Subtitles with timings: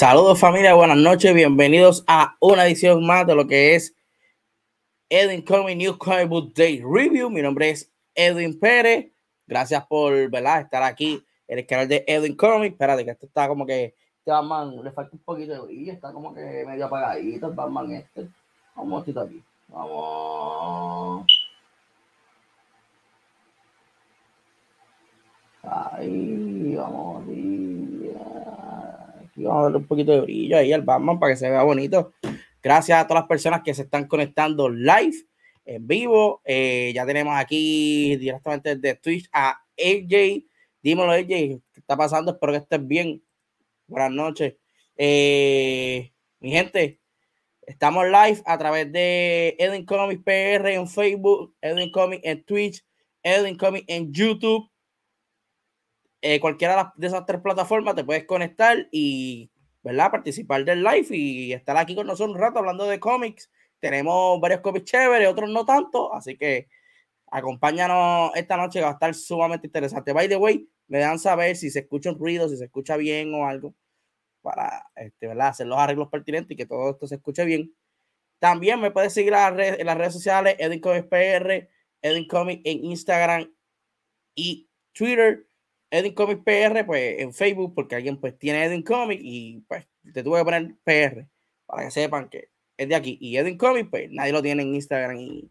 [0.00, 3.94] Saludos familia, buenas noches, bienvenidos a una edición más de lo que es
[5.10, 7.28] Edwin Comic New Comic Day Review.
[7.28, 9.12] Mi nombre es Edwin Pérez.
[9.46, 10.62] Gracias por ¿verdad?
[10.62, 12.72] estar aquí en el canal de Edwin Comic.
[12.72, 13.94] Espérate, que esto está como que
[14.24, 18.26] este le falta un poquito de brillo, está como que medio apagadito el Batman este.
[18.74, 19.44] Vamos a aquí.
[19.68, 21.26] Vamos.
[25.62, 27.24] Ahí, vamos.
[29.44, 32.12] Vamos a darle un poquito de brillo ahí al Batman para que se vea bonito.
[32.62, 35.16] Gracias a todas las personas que se están conectando live,
[35.64, 36.42] en vivo.
[36.44, 40.44] Eh, ya tenemos aquí directamente desde Twitch a AJ.
[40.82, 42.32] Dímelo, AJ, ¿qué está pasando?
[42.32, 43.22] Espero que estés bien.
[43.86, 44.54] Buenas noches.
[44.96, 47.00] Eh, mi gente,
[47.62, 52.84] estamos live a través de Edwin Comics PR en Facebook, Edwin Comics en Twitch,
[53.22, 54.70] Edwin Comics en YouTube
[56.22, 59.50] eh, cualquiera de esas tres plataformas te puedes conectar y,
[59.82, 60.10] ¿verdad?
[60.10, 63.50] Participar del live y estar aquí con nosotros un rato hablando de cómics.
[63.78, 66.68] Tenemos varios cómics chéveres, otros no tanto, así que
[67.30, 70.12] acompáñanos esta noche, va a estar sumamente interesante.
[70.12, 73.32] By the way, me dan saber si se escucha un ruido, si se escucha bien
[73.34, 73.74] o algo,
[74.42, 75.48] para este, ¿verdad?
[75.48, 77.74] hacer los arreglos pertinentes y que todo esto se escuche bien.
[78.38, 81.68] También me puedes seguir en las redes sociales, Edwin Comics PR,
[82.02, 83.52] Edwin Comics en Instagram
[84.34, 85.46] y Twitter.
[85.90, 90.22] Edwin Comics PR, pues en Facebook, porque alguien pues tiene Edwin Comics y pues te
[90.22, 91.26] tuve que poner PR
[91.66, 93.18] para que sepan que es de aquí.
[93.20, 95.50] Y Edwin Comics, pues nadie lo tiene en Instagram y,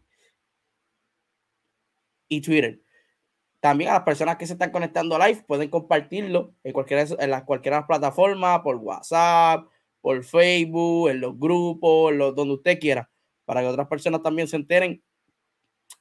[2.28, 2.80] y Twitter.
[3.60, 7.44] También a las personas que se están conectando live pueden compartirlo en cualquiera, en las,
[7.44, 9.68] cualquiera plataforma, por WhatsApp,
[10.00, 13.10] por Facebook, en los grupos, los, donde usted quiera,
[13.44, 15.02] para que otras personas también se enteren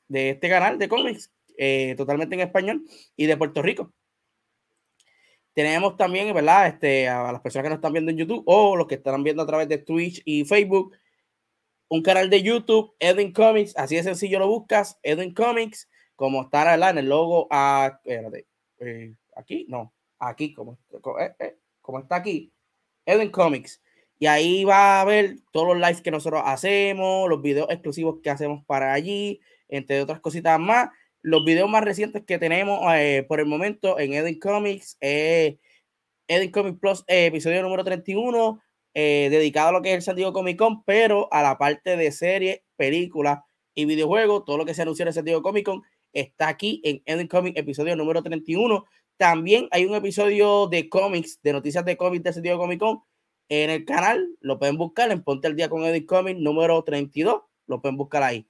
[0.07, 2.86] de este canal de cómics eh, totalmente en español
[3.18, 3.94] y de Puerto Rico.
[5.54, 6.68] Tenemos también, ¿verdad?
[6.68, 9.44] Este, a las personas que nos están viendo en YouTube o los que están viendo
[9.44, 10.96] a través de Twitch y Facebook,
[11.88, 15.88] un canal de YouTube, Edwin Comics, así de sencillo lo buscas, Edwin Comics
[16.19, 20.78] como está en el logo a, eh, aquí, no, aquí, como,
[21.18, 22.51] eh, eh, como, está aquí,
[23.06, 23.81] Eden Comics.
[24.19, 28.30] Y ahí va a ver todos los lives que nosotros hacemos, los videos exclusivos que
[28.30, 30.90] hacemos para allí, entre otras cositas más.
[31.21, 32.80] Los videos más recientes que tenemos
[33.27, 35.60] por el momento en Eden Comics, Eden
[36.51, 38.62] Comics Plus, episodio número 31,
[38.94, 42.12] dedicado a lo que es el San Diego Comic Con, pero a la parte de
[42.12, 43.39] series, películas
[43.75, 45.81] y videojuegos, todo lo que se anunció en el San Diego Comic Con
[46.13, 48.86] está aquí en Ending Comics, episodio número 31.
[49.18, 53.01] También hay un episodio de cómics, de noticias de cómics de sentido Comic Con
[53.50, 54.25] en el canal.
[54.39, 57.42] Lo pueden buscar en Ponte al Día con Edit Comics número 32.
[57.68, 58.48] Lo pueden buscar ahí.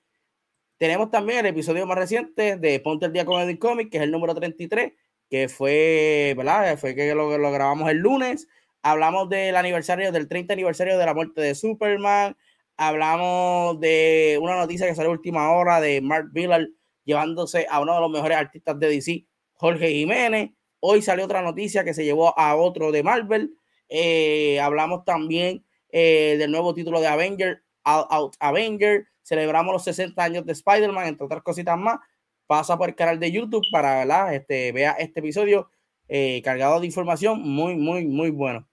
[0.80, 4.04] Tenemos también el episodio más reciente de Ponte al Día con Edit Comics, que es
[4.04, 4.94] el número 33,
[5.30, 6.78] que fue, ¿verdad?
[6.80, 8.48] Fue que lo, grabamos el lunes.
[8.82, 12.38] Hablamos del aniversario, del 30 aniversario de la muerte de Superman.
[12.78, 16.70] Hablamos de una noticia que salió última hora de Mark Miller
[17.04, 19.26] llevándose a uno de los mejores artistas de DC,
[19.56, 20.52] Jorge Jiménez.
[20.80, 23.54] Hoy salió otra noticia que se llevó a otro de Marvel.
[23.90, 29.08] Eh, hablamos también eh, del nuevo título de Avenger, Out, Out Avenger.
[29.22, 32.00] Celebramos los 60 años de Spider-Man, entre otras cositas más.
[32.48, 34.34] Pasa por el canal de YouTube para ¿verdad?
[34.34, 35.70] Este, vea este episodio
[36.08, 38.68] eh, cargado de información muy, muy, muy bueno.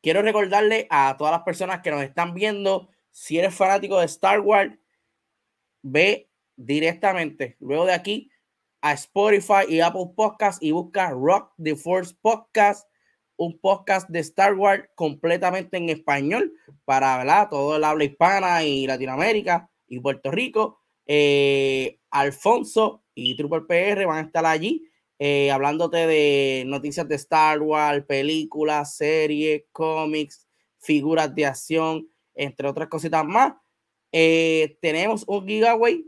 [0.00, 4.40] Quiero recordarle a todas las personas que nos están viendo, si eres fanático de Star
[4.40, 4.72] Wars,
[5.82, 8.30] ve directamente luego de aquí
[8.80, 12.88] a Spotify y Apple Podcast y busca Rock the Force Podcast,
[13.38, 16.52] un podcast de Star Wars completamente en español
[16.84, 17.48] para ¿verdad?
[17.48, 20.80] todo el habla hispana y Latinoamérica y Puerto Rico.
[21.06, 24.84] Eh, Alfonso y Trooper PR van a estar allí
[25.20, 30.46] eh, hablándote de noticias de Star Wars, películas, series, cómics,
[30.78, 33.54] figuras de acción, entre otras cositas más.
[34.12, 36.04] Eh, tenemos un giveaway,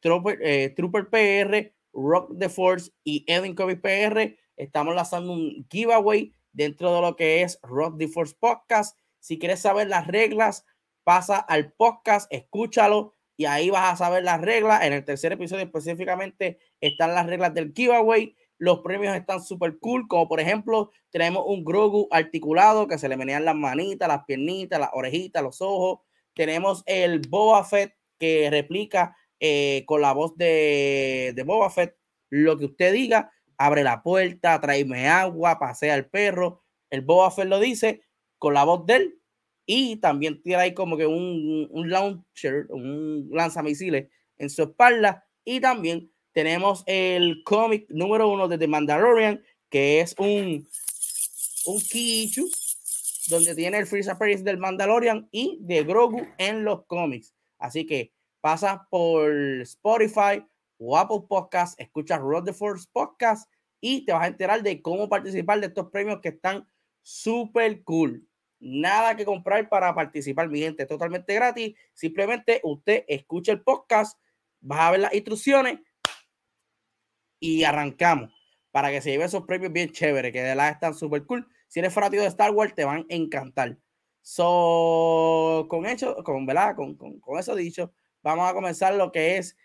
[0.00, 4.36] Trooper, eh, Trooper, PR, Rock the Force y Edwin Kobe PR.
[4.56, 8.98] Estamos lanzando un giveaway dentro de lo que es Rock the Force Podcast.
[9.20, 10.64] Si quieres saber las reglas,
[11.04, 14.82] pasa al podcast, escúchalo y ahí vas a saber las reglas.
[14.82, 18.34] En el tercer episodio específicamente están las reglas del giveaway.
[18.58, 23.18] Los premios están súper cool, como por ejemplo, tenemos un Grogu articulado que se le
[23.18, 26.00] menean las manitas, las piernitas, las orejitas, los ojos.
[26.32, 31.98] Tenemos el Boba Fett que replica eh, con la voz de, de Boba Fett
[32.30, 33.30] lo que usted diga.
[33.58, 36.62] Abre la puerta, tráeme agua, pasea al perro.
[36.90, 38.02] El Boba Fett lo dice
[38.38, 39.20] con la voz de él.
[39.64, 44.08] Y también tiene ahí como que un, un launcher, un lanzamisiles
[44.38, 45.26] en su espalda.
[45.44, 50.68] Y también tenemos el cómic número uno de The Mandalorian, que es un,
[51.66, 52.48] un Kichu
[53.28, 57.34] donde tiene el Freeze Appearance del Mandalorian y de Grogu en los cómics.
[57.58, 59.32] Así que pasa por
[59.62, 60.44] Spotify
[60.78, 65.08] o Apple Podcast, escucha Road the Force Podcast y te vas a enterar de cómo
[65.08, 66.68] participar de estos premios que están
[67.02, 68.26] súper cool.
[68.58, 71.76] Nada que comprar para participar, mi gente, totalmente gratis.
[71.92, 74.18] Simplemente usted escucha el podcast,
[74.60, 75.80] vas a ver las instrucciones
[77.38, 78.32] y arrancamos
[78.70, 81.48] para que se lleve esos premios bien chéveres, que de la están súper cool.
[81.68, 83.78] Si eres fanático de Star Wars, te van a encantar.
[84.22, 86.74] So, con, hecho, con, ¿verdad?
[86.74, 87.92] Con, con, eso dicho,
[88.22, 89.56] vamos a comenzar lo que es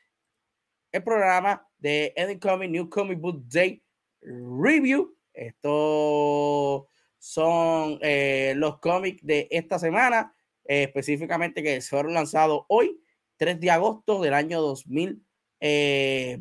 [0.92, 3.84] el programa de Ending Comic New Comic Book Day
[4.22, 5.16] Review.
[5.34, 6.84] Estos
[7.18, 13.02] son eh, los cómics de esta semana, eh, específicamente que fueron lanzados hoy,
[13.38, 15.20] 3 de agosto del año 2022.
[15.62, 16.38] Eh,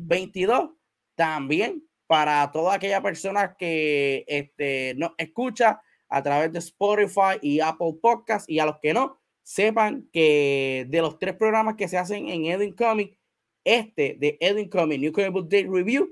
[1.15, 7.93] También para toda aquella persona que este, nos escucha a través de Spotify y Apple
[8.01, 12.27] Podcast y a los que no, sepan que de los tres programas que se hacen
[12.27, 13.17] en Edwin Comic,
[13.63, 16.09] este de Edwin Comic New Comic Book Day Review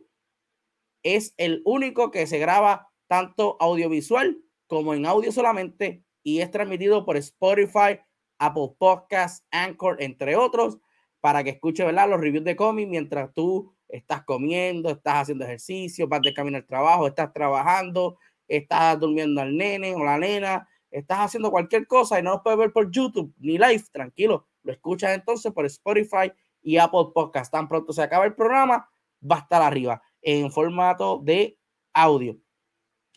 [1.04, 4.38] es el único que se graba tanto audiovisual
[4.68, 8.00] como en audio solamente y es transmitido por Spotify,
[8.38, 10.80] Apple Podcasts, Anchor, entre otros,
[11.22, 12.10] para que escuche ¿verdad?
[12.10, 16.66] los reviews de cómic mientras tú estás comiendo, estás haciendo ejercicio, vas de camino al
[16.66, 22.24] trabajo, estás trabajando, estás durmiendo al nene o la nena, estás haciendo cualquier cosa y
[22.24, 26.78] no lo puedes ver por YouTube ni live, tranquilo, lo escuchas entonces por Spotify y
[26.78, 27.52] Apple Podcast.
[27.52, 28.90] Tan pronto se acaba el programa,
[29.20, 31.58] va a estar arriba en formato de
[31.94, 32.38] audio.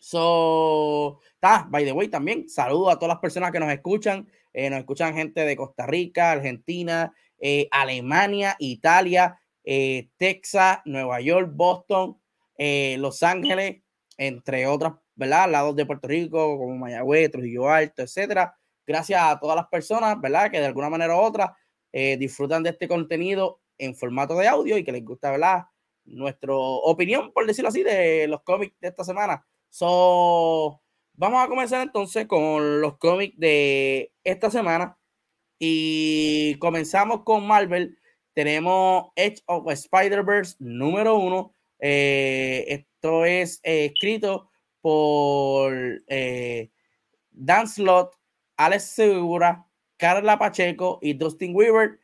[0.00, 4.28] So, está, by the way, también saludo a todas las personas que nos escuchan.
[4.52, 11.50] Eh, nos escuchan gente de Costa Rica, Argentina, eh, Alemania, Italia, eh, Texas, Nueva York,
[11.54, 12.18] Boston,
[12.98, 13.82] Los Ángeles,
[14.16, 15.50] entre otras, ¿verdad?
[15.50, 18.56] Lados de Puerto Rico, como Mayagüez, Trujillo Alto, etcétera.
[18.84, 20.50] Gracias a todas las personas, ¿verdad?
[20.50, 21.56] Que de alguna manera u otra
[21.92, 25.64] disfrutan de este contenido en formato de audio y que les gusta, ¿verdad?
[26.04, 29.46] Nuestra opinión, por decirlo así, de los cómics de esta semana.
[29.70, 30.82] So,
[31.14, 34.98] vamos a comenzar entonces con los cómics de esta semana.
[35.58, 37.96] Y comenzamos con Marvel.
[38.34, 41.54] Tenemos Edge of Spider-Verse número uno.
[41.78, 45.72] Eh, esto es eh, escrito por
[46.06, 46.70] eh,
[47.30, 48.14] Dan Slott,
[48.56, 49.66] Alex Segura,
[50.02, 52.00] Carla Pacheco y Dustin Weaver.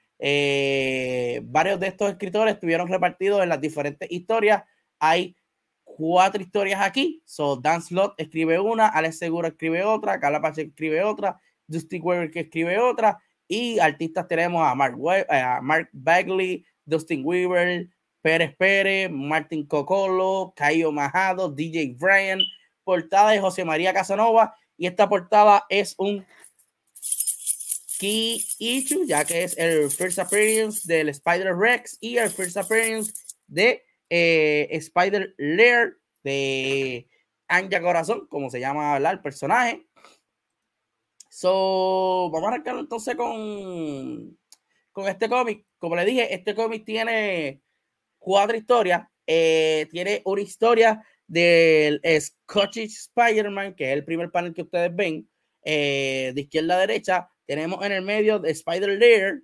[1.51, 4.63] varios de estos escritores estuvieron repartidos en las diferentes historias.
[5.01, 5.35] Hay
[5.83, 7.21] cuatro historias aquí.
[7.25, 12.31] So, Dan Slott escribe una, Alex Segura escribe otra, Carla Pacheco escribe otra, Dustin Weaver
[12.31, 14.97] que escribe otra y artistas tenemos a Mark,
[15.29, 17.89] a Mark Bagley, Dustin Weaver,
[18.23, 22.39] Pérez Pérez, Martin Cocolo, Caio Majado, DJ Brian,
[22.85, 24.55] portada de José María Casanova.
[24.77, 26.25] Y esta portada es un
[27.99, 33.13] key issue, ya que es el first appearance del Spider Rex y el first appearance
[33.47, 37.09] de eh, Spider Lair de
[37.49, 39.87] Anja Corazón, como se llama el personaje.
[41.31, 44.39] So, vamos a arrancar entonces con,
[44.93, 45.65] con este cómic.
[45.79, 47.63] Como le dije, este cómic tiene
[48.19, 49.07] cuatro historias.
[49.27, 55.29] Eh, tiene una historia del Scottish Spider-Man, que es el primer panel que ustedes ven,
[55.63, 57.31] eh, de izquierda a derecha.
[57.49, 59.43] Tenemos en el medio de Spider Lair,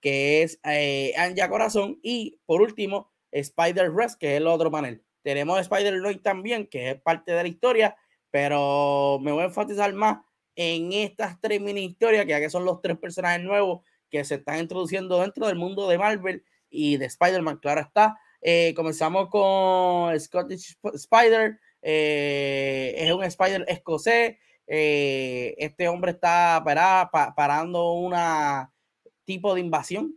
[0.00, 2.00] que es eh, Anja Corazón.
[2.02, 5.04] Y por último, Spider Rest, que es el otro panel.
[5.22, 7.96] Tenemos Spider Lloyd también, que es parte de la historia,
[8.32, 10.18] pero me voy a enfatizar más
[10.56, 14.58] en estas tres mini historias, que ya son los tres personajes nuevos que se están
[14.58, 18.18] introduciendo dentro del mundo de Marvel y de Spider-Man, claro está.
[18.40, 24.36] Eh, comenzamos con Scottish Spider, eh, es un Spider escocés.
[24.66, 26.62] Eh, este hombre está
[27.36, 28.72] parando una
[29.24, 30.16] tipo de invasión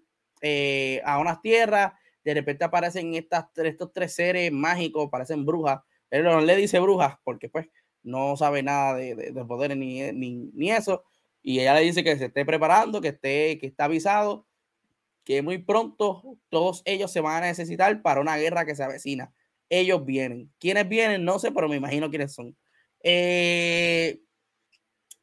[1.03, 1.93] a unas tierras.
[2.23, 5.81] De repente aparecen estas, estos tres seres mágicos, parecen brujas.
[6.09, 7.67] Él no le dice brujas porque pues
[8.03, 11.03] no sabe nada de, de, poder ni, ni, eso.
[11.41, 14.45] Y ella le dice que se esté preparando, que esté, que está avisado,
[15.23, 19.33] que muy pronto todos ellos se van a necesitar para una guerra que se avecina.
[19.69, 20.51] Ellos vienen.
[20.59, 21.23] ¿Quiénes vienen?
[21.23, 22.57] No sé, pero me imagino quiénes son.
[23.03, 24.19] Eh,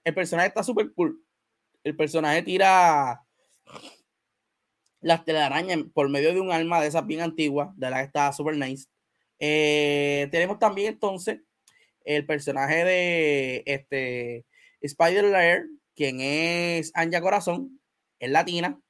[0.06, 1.20] el personaje está súper cool.
[1.82, 3.22] El personaje tira
[5.00, 8.32] las telarañas por medio de un arma de esas bien antiguas, de la que está
[8.32, 8.86] súper nice.
[9.40, 11.40] Eh, tenemos también entonces
[12.04, 14.46] el personaje de este
[14.80, 17.80] Spider Lair, quien es Anja Corazón,
[18.20, 18.80] es latina.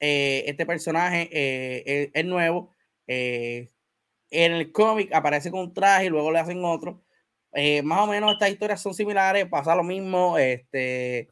[0.00, 2.72] Eh, este personaje eh, es, nuevo.
[3.06, 3.70] En
[4.30, 7.05] el cómic aparece con un traje y luego le hacen otro.
[7.84, 10.38] Más o menos estas historias son similares, pasa lo mismo.
[10.38, 11.28] Este,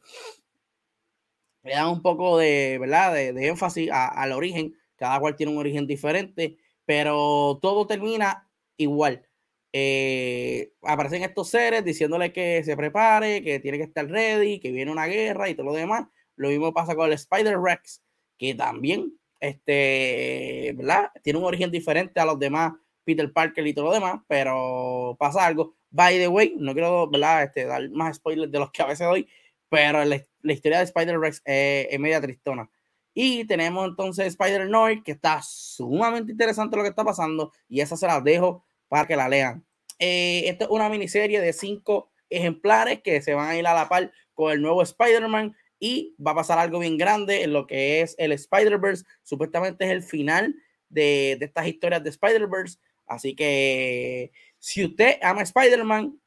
[1.63, 3.13] le dan un poco de, ¿verdad?
[3.13, 4.75] de, énfasis al origen.
[4.95, 9.27] Cada cual tiene un origen diferente, pero todo termina igual.
[9.73, 14.91] Eh, aparecen estos seres diciéndole que se prepare, que tiene que estar ready, que viene
[14.91, 16.07] una guerra y todo lo demás.
[16.37, 18.01] Lo mismo pasa con el Spider Rex,
[18.37, 21.11] que también este, ¿verdad?
[21.23, 22.73] tiene un origen diferente a los demás,
[23.05, 25.75] Peter Parker y todo lo demás, pero pasa algo.
[25.89, 27.43] By the way, no quiero ¿verdad?
[27.43, 29.27] Este, dar más spoilers de los que a veces doy,
[29.69, 32.69] pero la, historia de Spider Rex es media tristona.
[33.13, 37.95] Y tenemos entonces Spider Noir, que está sumamente interesante lo que está pasando, y esa
[37.95, 39.65] se la dejo para que la lean.
[39.99, 43.87] Eh, esta es una miniserie de cinco ejemplares que se van a ir a la
[43.87, 48.01] par con el nuevo Spider-Man y va a pasar algo bien grande en lo que
[48.01, 49.05] es el Spider-Verse.
[49.23, 50.53] Supuestamente es el final
[50.89, 52.79] de, de estas historias de Spider-Verse.
[53.07, 56.19] Así que si usted ama Spider-Man,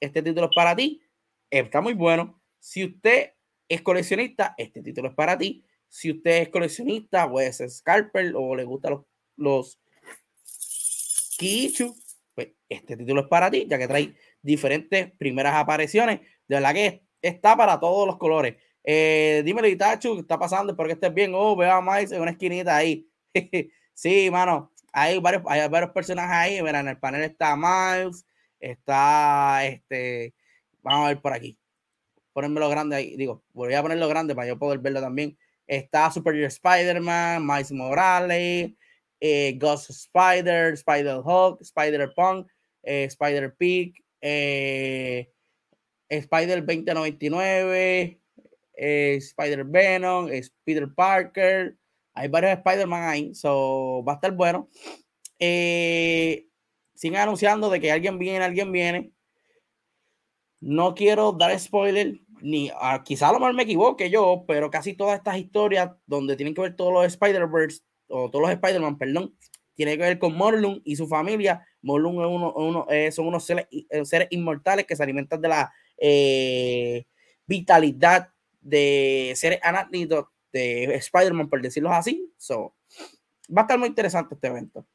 [0.00, 1.02] este título es para ti.
[1.50, 2.40] Está muy bueno.
[2.58, 3.32] Si usted
[3.68, 5.64] es coleccionista, este título es para ti.
[5.88, 9.04] Si usted es coleccionista, puede ser Scalper o le gustan los,
[9.36, 9.80] los
[11.36, 11.94] Kichu,
[12.34, 16.20] pues este título es para ti, ya que trae diferentes primeras apariciones.
[16.48, 18.56] De verdad que está para todos los colores.
[18.82, 20.72] Eh, dímelo, Itachu, ¿qué está pasando?
[20.72, 21.32] Espero que estés bien.
[21.34, 23.08] Oh, veo a Miles en una esquinita ahí.
[23.94, 26.62] sí, mano, hay varios, hay varios personajes ahí.
[26.62, 28.24] Mira, en el panel está Miles,
[28.60, 30.34] está este.
[30.82, 31.58] Vamos a ver por aquí.
[32.32, 33.16] Ponérmelo grande ahí.
[33.16, 35.36] Digo, voy a ponerlo grande para yo poder verlo también.
[35.66, 38.72] Está Super Spider-Man, Miles Morales,
[39.18, 42.46] eh, Ghost Spider, Spider-Hulk, Spider-Punk,
[42.84, 45.28] eh, Spider-Pig, eh,
[46.08, 48.20] Spider 2099,
[48.74, 50.30] eh, Spider-Venom,
[50.64, 51.76] Peter Parker.
[52.14, 54.68] Hay varios Spider-Man ahí, so va a estar bueno.
[55.38, 56.46] Eh,
[56.94, 59.12] siguen anunciando de que alguien viene, alguien viene.
[60.60, 64.94] No quiero dar spoiler, ni ah, quizá a lo mejor me equivoque yo, pero casi
[64.94, 69.36] todas estas historias donde tienen que ver todos los Spider-Verse o todos los Spider-Man, perdón,
[69.74, 71.66] tiene que ver con Morlun y su familia.
[71.82, 73.66] Morlun es uno, uno eh, son unos seres,
[74.04, 77.06] seres, inmortales que se alimentan de la eh,
[77.46, 78.28] vitalidad
[78.60, 80.26] de seres anácnidos
[80.58, 82.32] de Spider-Man, por decirlo así.
[82.36, 82.74] So,
[83.50, 84.86] va a estar muy interesante este evento.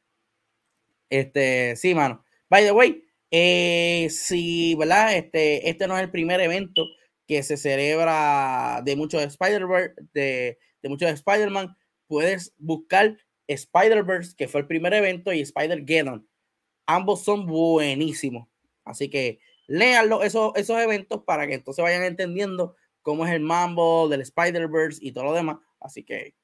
[1.10, 2.24] Este, sí, mano.
[2.50, 5.16] By the way, eh, si, ¿verdad?
[5.16, 6.86] Este, este no es el primer evento
[7.28, 11.76] que se celebra de muchos Spider-Man, de, de muchos Spider-Man.
[12.08, 13.18] Puedes buscar
[13.48, 16.28] Spider-Verse, que fue el primer evento, y Spider-Geddon.
[16.88, 18.48] Ambos son buenísimos.
[18.84, 22.76] Así que léanlo esos, esos eventos para que entonces vayan entendiendo
[23.10, 25.58] cómo es el mambo del Spider-Verse y todo lo demás.
[25.80, 26.36] Así que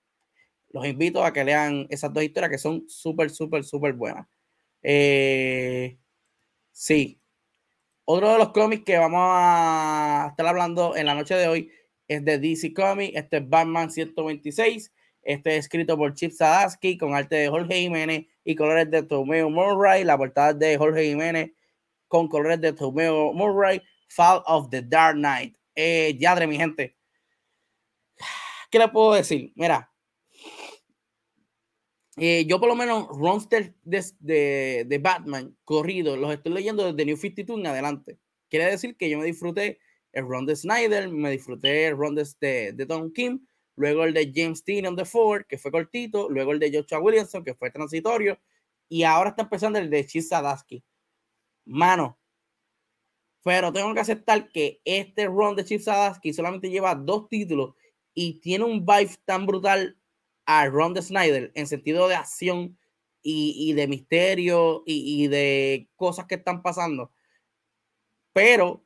[0.69, 4.25] los invito a que lean esas dos historias que son súper, súper, súper buenas.
[4.81, 5.95] Eh,
[6.71, 7.21] sí.
[8.03, 11.71] Otro de los cómics que vamos a estar hablando en la noche de hoy
[12.07, 13.15] es de DC Comics.
[13.15, 14.91] Este es Batman 126.
[15.21, 19.51] Este es escrito por Chip Zadarsky con arte de Jorge Jiménez y colores de Tomeo
[19.51, 20.03] Murray.
[20.03, 21.51] La portada de Jorge Jiménez
[22.07, 23.83] con colores de Tomeo Murray.
[24.09, 25.55] Fall of the Dark Knight.
[25.75, 26.95] Eh, yadre, mi gente.
[28.71, 29.51] ¿Qué le puedo decir?
[29.55, 29.91] Mira,
[32.17, 37.17] eh, yo por lo menos Ronster de, de, Batman corrido, los estoy leyendo desde New
[37.17, 38.19] 52 en adelante.
[38.49, 39.79] Quiere decir que yo me disfruté
[40.13, 44.31] el Ron de Snyder, me disfruté el Ron de, de Tom Kim, luego el de
[44.33, 48.39] James Tynion de Ford, que fue cortito, luego el de Joshua Williamson, que fue transitorio,
[48.87, 50.83] y ahora está empezando el de Chip Zadarsky.
[51.65, 52.17] Mano,
[53.45, 57.75] pero tengo que aceptar que este run de Chip Zadarsky solamente lleva dos títulos
[58.15, 59.99] y tiene un vibe tan brutal
[60.47, 62.75] a Ron de Snyder en sentido de acción
[63.21, 67.11] y, de misterio y, de cosas que están pasando.
[68.33, 68.83] Pero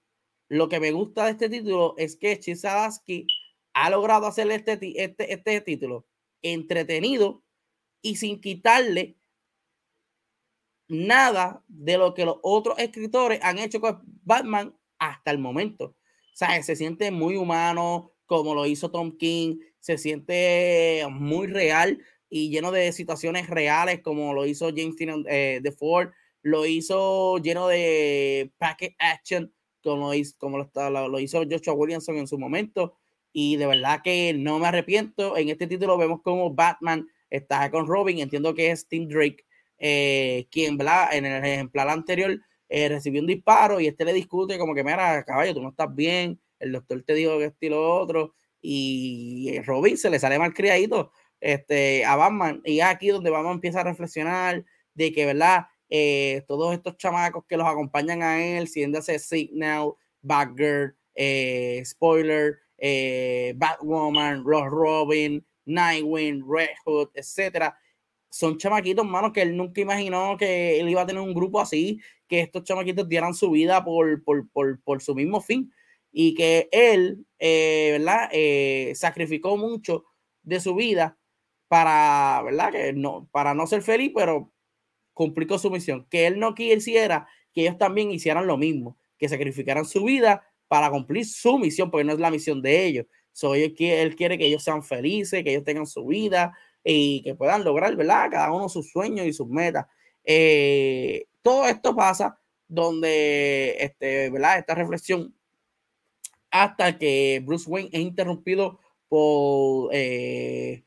[0.49, 3.27] lo que me gusta de este título es que Chip Zadarsky
[3.73, 6.05] ha logrado hacer este, este, este título
[6.41, 7.45] entretenido
[8.01, 9.18] y sin quitarle
[10.89, 15.85] nada de lo que los otros escritores han hecho con Batman hasta el momento.
[15.85, 21.99] O sea, se siente muy humano, como lo hizo Tom King, se siente muy real
[22.29, 26.09] y lleno de situaciones reales, como lo hizo James eh, de Ford,
[26.41, 32.27] lo hizo lleno de packet action, como, hizo, como lo, lo hizo Joshua Williamson en
[32.27, 32.97] su momento.
[33.31, 35.37] Y de verdad que no me arrepiento.
[35.37, 38.19] En este título vemos como Batman está con Robin.
[38.19, 39.45] Entiendo que es Tim Drake
[39.79, 40.77] eh, quien
[41.11, 45.23] en el ejemplar anterior eh, recibió un disparo y este le discute como que, mira,
[45.23, 49.59] caballo, tú no estás bien, el doctor te dijo que esto y lo otro, y
[49.61, 53.85] Robin se le sale mal criadito este, a Batman, y aquí donde Batman empieza a
[53.85, 55.67] reflexionar de que, ¿verdad?
[55.89, 60.95] Eh, todos estos chamacos que los acompañan a él, siéndose Signal, Batgirl,
[61.85, 62.59] Spoiler,
[63.55, 67.77] Batwoman, Ross Robin, Nightwing, Red Hood, etcétera,
[68.29, 71.99] son chamaquitos, hermano, que él nunca imaginó que él iba a tener un grupo así,
[72.27, 75.71] que estos chamaquitos dieran su vida por, por, su mismo fin
[76.11, 78.29] y que él, eh, ¿verdad?
[78.31, 80.05] Eh, sacrificó mucho
[80.43, 81.17] de su vida
[81.67, 82.71] para, ¿verdad?
[82.71, 84.51] Que no, para no ser feliz, pero
[85.13, 86.07] cumplió su misión.
[86.09, 90.89] Que él no quisiera que ellos también hicieran lo mismo, que sacrificaran su vida para
[90.91, 93.05] cumplir su misión, porque no es la misión de ellos.
[93.31, 97.63] So, él quiere que ellos sean felices, que ellos tengan su vida, y que puedan
[97.63, 98.29] lograr, ¿verdad?
[98.31, 99.85] Cada uno sus sueños y sus metas.
[100.23, 104.59] Eh, todo esto pasa donde, este, ¿verdad?
[104.59, 105.33] Esta reflexión
[106.51, 110.83] hasta que Bruce Wayne es interrumpido por eh,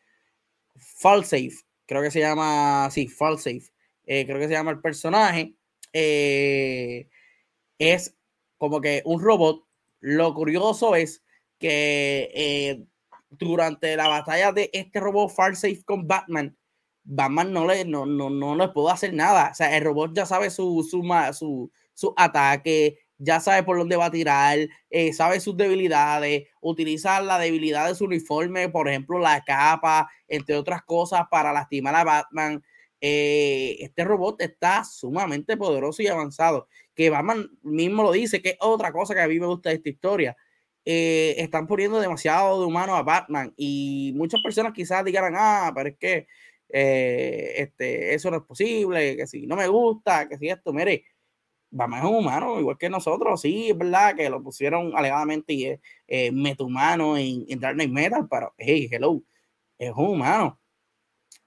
[0.77, 1.53] Falsafe,
[1.87, 3.73] creo que se llama, sí, Falsafe,
[4.07, 5.55] eh, creo que se llama el personaje,
[5.93, 7.09] eh,
[7.79, 8.17] es
[8.59, 9.65] como que un robot.
[10.01, 11.23] Lo curioso es
[11.59, 12.85] que eh,
[13.39, 16.57] durante la batalla de este robot Farsafe con Batman,
[17.05, 19.51] Batman no le, no, no, no le pudo hacer nada.
[19.53, 23.97] O sea, el robot ya sabe su, su, su, su ataque, ya sabe por dónde
[23.97, 24.59] va a tirar,
[24.91, 30.57] eh, sabe sus debilidades, utiliza la debilidad de su uniforme, por ejemplo, la capa, entre
[30.57, 32.63] otras cosas, para lastimar a Batman.
[33.01, 36.69] Eh, este robot está sumamente poderoso y avanzado.
[36.95, 39.77] Que Batman mismo lo dice, que es otra cosa que a mí me gusta de
[39.77, 40.37] esta historia.
[40.85, 45.91] Eh, están poniendo demasiado de humano a Batman y muchas personas quizás digan, ah, pero
[45.91, 46.27] es que
[46.69, 51.05] este, eso no es posible, que si no me gusta, que si esto, mire,
[51.73, 55.65] Batman es un humano, igual que nosotros, sí, es verdad que lo pusieron alegadamente y
[55.67, 59.23] es eh, en, en Dark Knight Metal, pero hey, hello,
[59.79, 60.61] es un humano.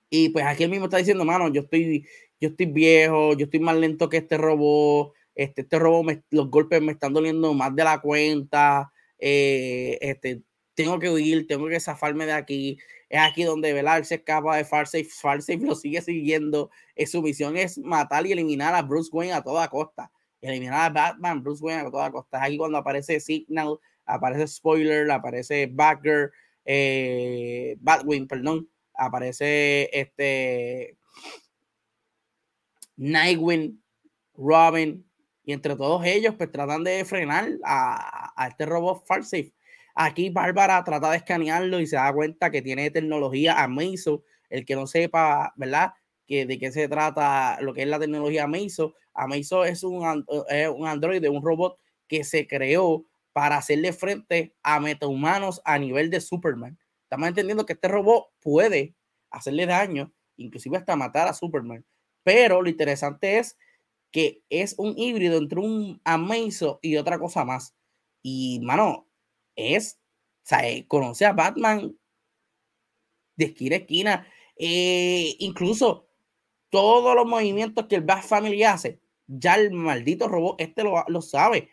[0.10, 2.08] Y pues aquí él mismo está diciendo, mano, yo estoy,
[2.40, 6.82] yo estoy viejo, yo estoy más lento que este robot, este, este robot, los golpes
[6.82, 8.92] me están doliendo más de la cuenta,
[9.28, 10.44] eh, este,
[10.76, 12.78] tengo que huir, tengo que zafarme de aquí.
[13.10, 16.70] Es aquí donde Velar se escapa de Farsafe, Farsafe lo sigue siguiendo.
[16.96, 20.12] Eh, su misión es matar y eliminar a Bruce Wayne a toda costa
[20.42, 22.44] eliminar a Batman, Bruce Wayne a toda costa.
[22.44, 26.32] Aquí cuando aparece Signal, aparece Spoiler, aparece Bagger,
[26.66, 30.98] eh, Batwing, perdón, aparece este
[32.98, 33.82] Nightwing,
[34.36, 35.06] Robin,
[35.46, 39.54] y entre todos ellos, pues tratan de frenar a, este robot Farsafe.
[39.94, 44.24] Aquí Bárbara trata de escanearlo y se da cuenta que tiene tecnología Amazo.
[44.50, 45.94] El que no sepa, ¿verdad?
[46.28, 50.68] Que, de qué se trata lo que es la tecnología Amazo, Amazo es un, eh,
[50.68, 56.22] un androide, un robot que se creó para hacerle frente a metahumanos a nivel de
[56.22, 56.78] Superman.
[57.04, 58.96] Estamos entendiendo que este robot puede
[59.30, 61.86] hacerle daño, inclusive hasta matar a Superman.
[62.24, 63.58] Pero lo interesante es
[64.16, 67.76] que es un híbrido entre un Amazo y otra cosa más.
[68.22, 69.10] Y, mano,
[69.58, 70.00] es,
[70.88, 71.94] conoce a Batman
[73.36, 74.28] de esquina a esquina.
[74.56, 76.08] Eh, incluso
[76.70, 81.22] todos los movimientos que el Bat Family hace, ya el maldito robot este lo, lo
[81.22, 81.68] sabe.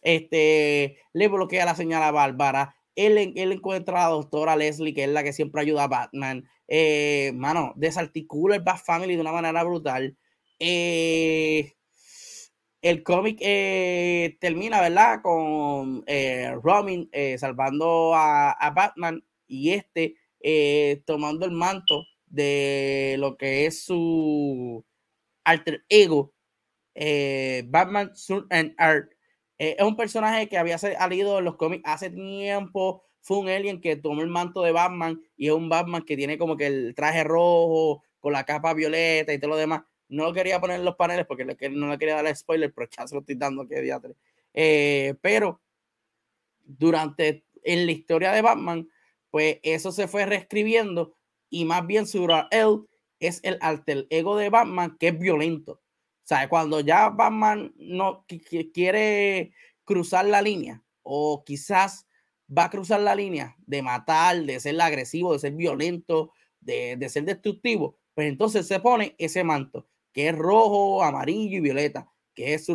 [0.00, 2.74] Este le bloquea la señal a Bárbara.
[2.94, 6.48] Él, él, encuentra a la doctora Leslie, que es la que siempre ayuda a Batman.
[6.68, 10.16] Eh, mano, desarticula el Bat Family de una manera brutal.
[10.58, 11.74] Eh,
[12.82, 15.20] el cómic eh, termina, ¿verdad?
[15.22, 16.04] Con
[16.62, 20.16] Robin salvando a, Batman y este
[21.04, 24.84] tomando el manto de lo que es su
[25.44, 26.34] alter ego
[26.96, 29.12] eh, Batman Sun and Art.
[29.58, 33.04] Eh, es un personaje que había salido en los cómics hace tiempo.
[33.20, 36.38] Fue un alien que tomó el manto de Batman y es un Batman que tiene
[36.38, 39.82] como que el traje rojo con la capa violeta y todo lo demás.
[40.08, 43.06] No lo quería poner en los paneles porque no le quería dar spoiler, pero ya
[43.06, 44.14] se lo estoy dando que diatre.
[44.54, 45.60] Eh, pero
[46.64, 48.88] durante en la historia de Batman,
[49.30, 51.16] pues eso se fue reescribiendo
[51.50, 52.06] y más bien
[52.50, 52.86] él
[53.20, 55.72] es el alter ego de Batman que es violento.
[55.72, 58.24] O sea, cuando ya Batman no
[58.72, 59.52] quiere
[59.84, 62.06] cruzar la línea o quizás
[62.56, 67.24] va a cruzar la línea de matar, de ser agresivo, de ser violento, de, ser
[67.24, 72.64] destructivo, pues entonces se pone ese manto que es rojo, amarillo y violeta, que es
[72.64, 72.74] su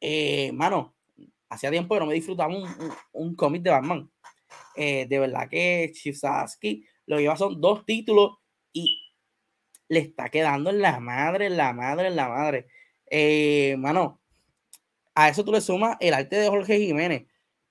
[0.00, 0.94] eh, mano,
[1.48, 2.64] hacía tiempo que no me disfrutaba un,
[3.10, 4.08] un, cómic de Batman.
[4.76, 8.36] Eh, de verdad que Chisaski lo lleva son dos títulos
[8.72, 9.00] y
[9.88, 12.68] le está quedando en la madre, en la madre, en la madre.
[13.10, 14.20] Eh, mano,
[15.12, 17.26] a eso tú le sumas el arte de Jorge Jiménez.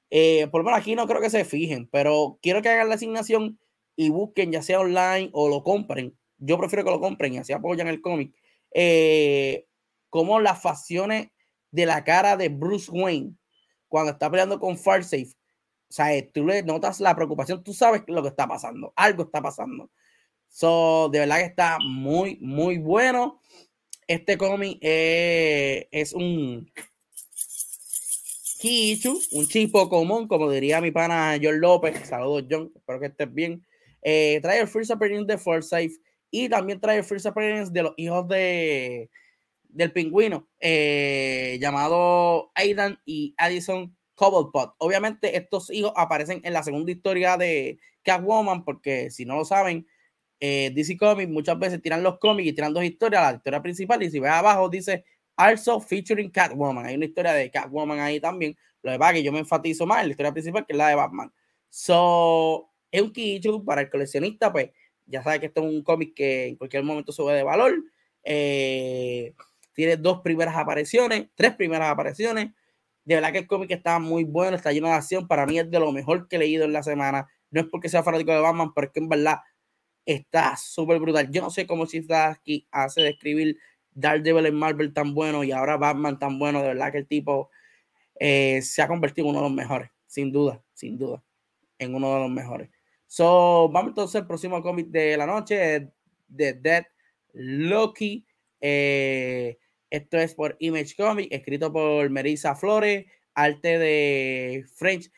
[0.10, 2.96] Eh, por lo menos aquí no creo que se fijen, pero quiero que hagan la
[2.96, 3.58] asignación
[3.96, 6.18] y busquen, ya sea online o lo compren.
[6.38, 8.36] Yo prefiero que lo compren y así apoyan el cómic.
[8.74, 9.68] Eh,
[10.10, 11.30] como las facciones
[11.72, 13.36] de la cara de Bruce Wayne
[13.88, 15.36] cuando está peleando con Farsafe.
[15.90, 19.42] O sea, tú le notas la preocupación, tú sabes lo que está pasando, algo está
[19.42, 19.92] pasando.
[20.48, 23.40] So, de verdad que está muy, muy bueno.
[24.08, 26.72] Este cómic eh, es un
[28.60, 32.08] Kichu, un chipo común, como diría mi pana John López.
[32.08, 32.72] Saludos, John.
[32.76, 33.66] Espero que estés bien.
[34.02, 36.02] Eh, trae el First Appearance de Forsyth
[36.34, 39.12] y también trae First Appearance de los hijos de
[39.70, 44.74] del pingüino eh, llamado Aidan y Addison Cobblepot.
[44.80, 49.88] Obviamente estos hijos aparecen en la segunda historia de Catwoman porque si no lo saben,
[50.40, 54.02] eh, DC Comics muchas veces tiran los cómics y tiran dos historias, la historia principal,
[54.02, 56.88] y si ves abajo dice also featuring Catwoman.
[56.88, 58.58] Hay una historia de Catwoman ahí también.
[58.82, 60.96] Lo de que yo me enfatizo más en la historia principal que es la de
[60.96, 61.32] Batman.
[61.70, 64.72] So, es un Kichu para el coleccionista, pues
[65.06, 67.74] ya sabe que esto es un cómic que en cualquier momento sube de valor.
[68.24, 69.34] Eh,
[69.74, 72.52] tiene dos primeras apariciones, tres primeras apariciones.
[73.06, 75.28] De verdad que el cómic está muy bueno, está lleno de acción.
[75.28, 77.28] Para mí es de lo mejor que he leído en la semana.
[77.52, 79.40] No es porque sea fanático de Batman, pero es que en verdad
[80.06, 81.30] está súper brutal.
[81.32, 83.58] Yo no sé cómo si aquí hace de escribir
[83.92, 86.62] Daredevil en Marvel tan bueno y ahora Batman tan bueno.
[86.62, 87.50] De verdad que el tipo
[88.20, 91.24] eh, se ha convertido en uno de los mejores, sin duda, sin duda,
[91.80, 92.70] en uno de los mejores.
[93.16, 95.92] So, vamos entonces al próximo cómic de la noche,
[96.28, 96.84] de Dead
[97.34, 98.26] Loki.
[98.60, 99.60] Eh,
[99.92, 105.12] esto es por Image Comic, escrito por Merisa Flores, arte de French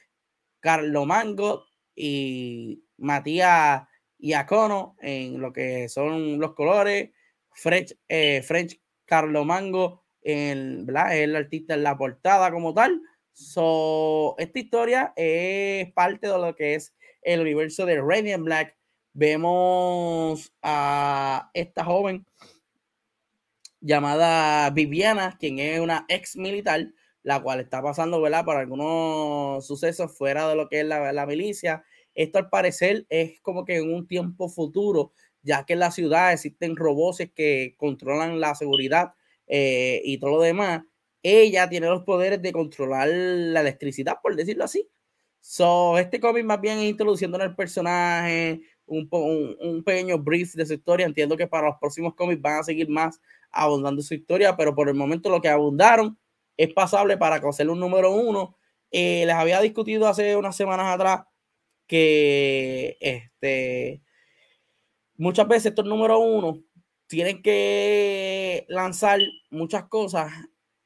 [0.59, 3.87] Carlo Mango y Matías
[4.19, 7.11] Iacono en lo que son los colores.
[7.53, 13.01] French, eh, French Carlo Mango es el artista en la portada como tal.
[13.31, 16.93] So, esta historia es parte de lo que es
[17.25, 18.77] el universo de Radiant Black.
[19.13, 22.25] Vemos a esta joven
[23.81, 26.87] llamada Viviana, quien es una ex militar,
[27.23, 28.45] la cual está pasando ¿verdad?
[28.45, 31.83] por algunos sucesos fuera de lo que es la, milicia.
[32.13, 35.11] Esto al parecer es como que en un tiempo futuro,
[35.41, 39.13] ya que en la ciudad existen robots que controlan la seguridad
[39.47, 40.83] eh, y todo lo demás.
[41.23, 44.87] Ella tiene los poderes de controlar la electricidad, por decirlo así.
[45.47, 50.73] So, este cómic más bien introduciendo en el personaje, un, un, pequeño brief de su
[50.73, 51.05] historia.
[51.05, 54.89] Entiendo que para los próximos cómics van a seguir más abundando su historia, pero por
[54.89, 56.17] el momento lo que abundaron
[56.57, 58.57] es pasable para conocer un número uno.
[58.89, 61.25] Eh, les había discutido hace unas semanas atrás
[61.85, 64.01] que este,
[65.15, 66.63] muchas veces estos números uno
[67.05, 69.19] tienen que lanzar
[69.51, 70.33] muchas cosas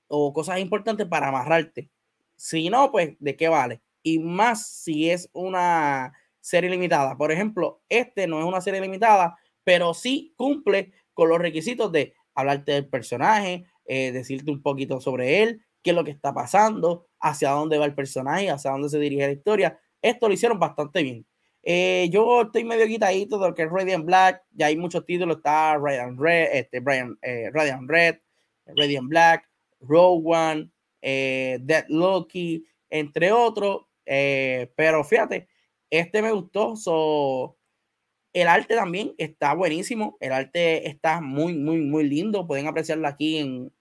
[0.08, 1.90] o cosas importantes para amarrarte.
[2.36, 3.82] Si no, pues, ¿de qué vale?
[4.04, 7.18] Y más si es una serie limitada.
[7.18, 12.14] Por ejemplo, este no es una serie limitada, pero sí cumple con los requisitos de
[12.34, 17.08] hablarte del personaje, eh, decirte un poquito sobre él, qué es lo que está pasando,
[17.20, 19.80] hacia dónde va el personaje, hacia dónde se dirige la historia.
[20.02, 21.26] Esto lo hicieron bastante bien.
[21.62, 24.44] Eh, yo estoy medio quitadito de lo que es Radiant Black.
[24.52, 25.38] Ya hay muchos títulos.
[25.38, 28.20] Está Radiant Red, este, Brian, eh, Radiant Red,
[28.66, 29.50] Radiant Black,
[29.82, 33.89] Rogue One, Dead Loki, entre otros.
[34.76, 35.48] Pero fíjate,
[35.90, 36.76] este me gustó.
[36.76, 37.58] So,
[38.34, 40.18] el arte también está buenísimo.
[40.20, 42.48] El arte está muy, muy, muy lindo.
[42.48, 43.74] Pueden apreciarlo aquí en,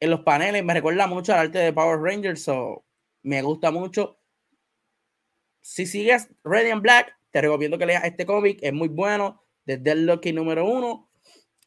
[0.00, 0.64] en los paneles.
[0.64, 2.42] Me recuerda mucho al arte de Power Rangers.
[2.42, 2.84] So,
[3.22, 4.18] me gusta mucho.
[5.60, 8.58] Si sigues Radiant Black, te recomiendo que leas este cómic.
[8.62, 9.42] Es muy bueno.
[9.66, 11.10] Desde el Lucky número uno.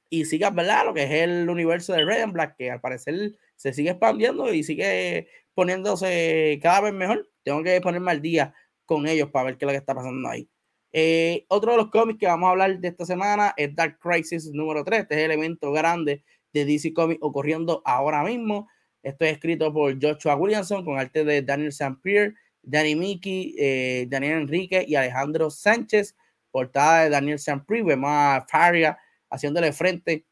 [0.09, 0.85] Y sigas, ¿verdad?
[0.85, 4.61] Lo que es el universo de Radiant Black, que al parecer se sigue expandiendo y
[4.61, 7.29] sigue poniéndose cada vez mejor.
[7.43, 8.53] Tengo que ponerme al día
[8.85, 10.49] con ellos para ver qué es lo que está pasando ahí.
[10.91, 14.51] Eh, otro de los cómics que vamos a hablar de esta semana es Dark Crisis
[14.51, 15.03] número 3.
[15.03, 18.67] Este es el evento grande de DC Comics ocurriendo ahora mismo.
[19.01, 21.95] Esto es escrito por Joshua Williamson con arte de Daniel St.
[22.03, 26.17] Pierre, Danny Mickey, eh, Daniel Enrique y Alejandro Sánchez.
[26.51, 27.63] Portada de Daniel St.
[27.65, 27.85] Pierre.
[27.85, 28.97] Vemos a Faria
[29.29, 30.25] haciéndole frente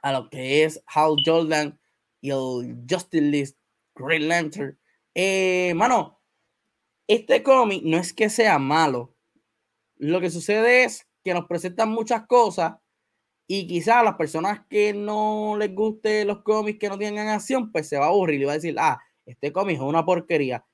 [0.00, 1.78] a lo que es Hal Jordan
[2.20, 3.58] y el Justin List
[3.94, 4.78] Green Lantern.
[5.14, 6.20] Eh, mano,
[7.06, 9.14] este cómic no es que sea malo,
[10.00, 12.76] lo que sucede es que nos presentan muchas cosas
[13.46, 17.70] y quizás a las personas que no les guste los cómics que no tengan acción,
[17.70, 20.64] pues se va a aburrir y va a decir, ah, este cómic es una porquería.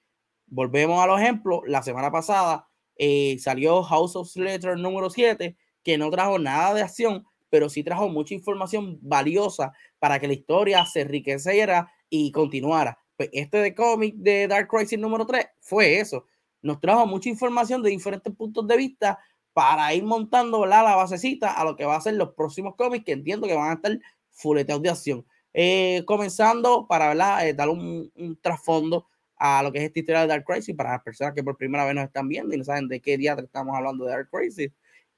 [0.46, 1.62] Volvemos a los ejemplos.
[1.66, 6.82] La semana pasada eh, salió House of Slater número 7, que no trajo nada de
[6.82, 9.72] acción, pero sí trajo mucha información valiosa
[10.06, 12.96] para que la historia se enriqueciera y continuara.
[13.16, 16.26] Pues este de cómic de Dark Crisis número 3 fue eso
[16.62, 19.18] nos trajo mucha información de diferentes puntos de vista
[19.52, 23.12] para ir montando la basecita a lo que va a ser los próximos cómics que
[23.12, 23.98] entiendo que van a estar
[24.30, 25.26] fuleteados de acción.
[25.52, 27.12] Eh, comenzando para
[27.44, 31.02] eh, dar un, trasfondo a lo que es esta historia de Dark Crisis para las
[31.02, 33.74] personas que por primera vez nos están viendo y no saben de qué día estamos
[33.74, 34.70] hablando de Dark Crisis.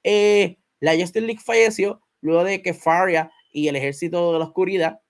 [0.02, 5.00] Eh, la Justice League falleció luego de que Faria y el ejército de la oscuridad,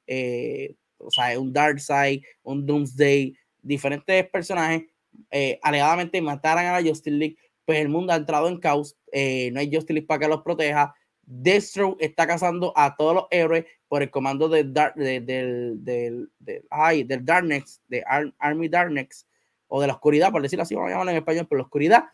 [0.99, 4.85] o sea, un Darkseid, un Doomsday, diferentes personajes
[5.31, 9.51] eh, alegadamente mataran a la Justice League, pues el mundo ha entrado en caos, eh,
[9.53, 10.95] no hay Justice League para que los proteja.
[11.23, 16.31] Destro está cazando a todos los héroes por el comando de Dark, del, del,
[16.71, 18.03] ay, del Darkness, de
[18.39, 19.27] Army Darkness,
[19.67, 22.05] o de la oscuridad, por decirlo así, vamos a llamarlo en español, por la oscuridad.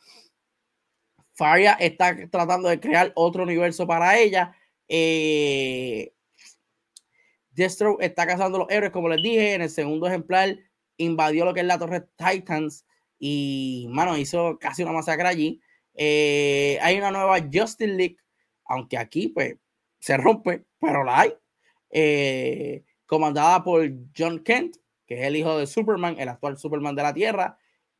[1.34, 4.56] Faria está tratando de crear otro universo para ella.
[4.88, 6.12] Eh,
[7.54, 10.58] Destro está cazando los héroes, como les dije, en el segundo ejemplar
[10.96, 12.84] invadió lo que es la torre Titans
[13.18, 15.60] y, mano, hizo casi una masacre allí.
[15.94, 18.16] Eh, hay una nueva Justice League,
[18.66, 19.56] aunque aquí, pues,
[20.00, 21.34] se rompe, pero la hay.
[21.90, 27.02] Eh, comandada por John Kent, que es el hijo de Superman, el actual Superman de
[27.02, 27.58] la Tierra.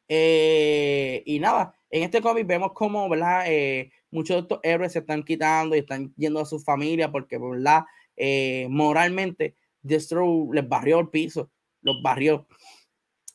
[0.09, 3.45] Eh, y nada, en este cómic vemos cómo, ¿verdad?
[3.47, 7.39] Eh, muchos de estos héroes se están quitando y están yendo a su familia porque,
[7.39, 7.85] ¿verdad?
[8.69, 11.51] Moralmente, Destro les barrió el piso,
[11.83, 12.47] los barrió.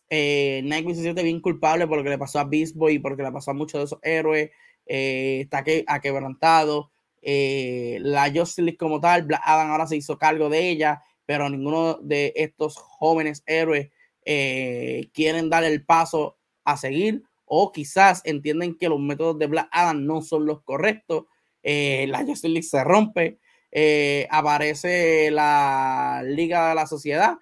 [0.10, 3.22] Eh, se siente bien culpable por lo que le pasó a Beast Boy y porque
[3.22, 4.52] le pasó a muchos de esos héroes.
[4.86, 6.92] está que, quebrantado.
[7.22, 12.34] la Justice como tal, Black Adam ahora se hizo cargo de ella pero ninguno de
[12.36, 13.92] estos jóvenes héroes
[14.26, 19.70] eh, quieren dar el paso a seguir o quizás entienden que los métodos de Black
[19.72, 21.26] Adam no son los correctos.
[21.62, 23.38] Eh, la Justice se rompe,
[23.72, 27.38] eh, aparece la Liga de la Sociedad.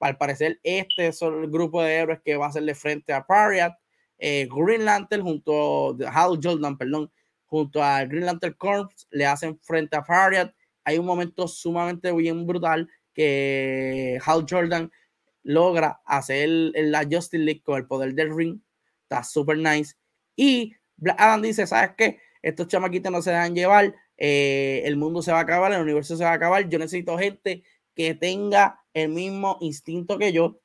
[0.00, 3.72] Al parecer, este es el grupo de héroes que va a hacerle frente a Pariat.
[4.18, 7.10] Green Lantern junto a Hal Jordan, perdón,
[7.46, 10.54] junto a Green Lantern Corps le hacen frente a Pariat.
[10.84, 14.90] Hay un momento sumamente bien brutal que Hal Jordan
[15.42, 18.60] logra hacer la Justice League con el poder del ring.
[19.02, 19.94] Está super nice.
[20.36, 20.74] Y
[21.18, 22.18] Adam dice, ¿sabes qué?
[22.40, 23.94] Estos chamaquitos no se dejan llevar.
[24.16, 26.68] Eh, el mundo se va a acabar, el universo se va a acabar.
[26.68, 30.60] Yo necesito gente que tenga el mismo instinto que yo.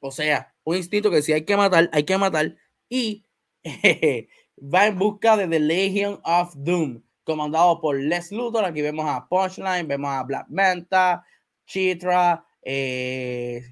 [0.00, 2.56] O sea, un instinto que si hay que matar, hay que matar.
[2.88, 3.24] Y
[4.58, 8.64] va en busca de The Legion of Doom, comandado por Les Luthor.
[8.64, 11.24] Aquí vemos a Punchline, vemos a Black Manta,
[11.66, 13.62] Chitra, eh,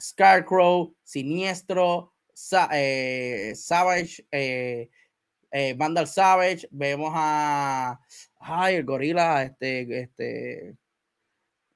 [0.00, 2.12] Scarecrow, Siniestro,
[2.72, 4.90] eh, Savage, eh,
[5.76, 8.00] Vandal Savage, vemos a
[8.40, 10.76] ay, el gorila, este, este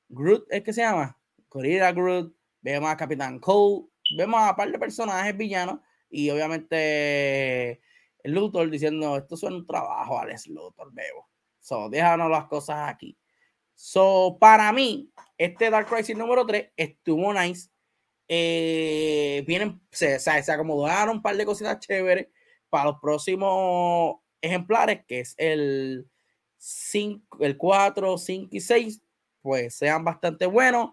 [0.09, 1.19] Groot, ¿es que se llama?
[1.49, 5.81] Gorilla Groot, vemos a Capitán Cole, vemos a un par de personajes villanos
[6.11, 7.81] y obviamente
[8.25, 11.29] Luthor diciendo esto es un trabajo, Alex Luthor, veo.
[11.61, 13.17] So, déjanos las cosas aquí.
[13.75, 17.71] So, para mí, este Dark Crisis número 3 estuvo nice.
[18.29, 22.29] Eh, vienen, se, se, acomodaron un par de cositas chéveres
[22.73, 26.09] para los próximos ejemplares, que es el
[26.57, 29.03] 5, el 4, 5 y 6,
[29.43, 30.93] pues sean bastante buenos.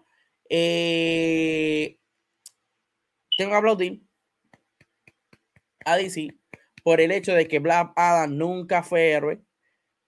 [0.50, 1.98] Eh,
[3.38, 4.02] tengo que aplaudir
[5.86, 6.36] a DC
[6.84, 9.40] por el hecho de que Black Adam nunca fue héroe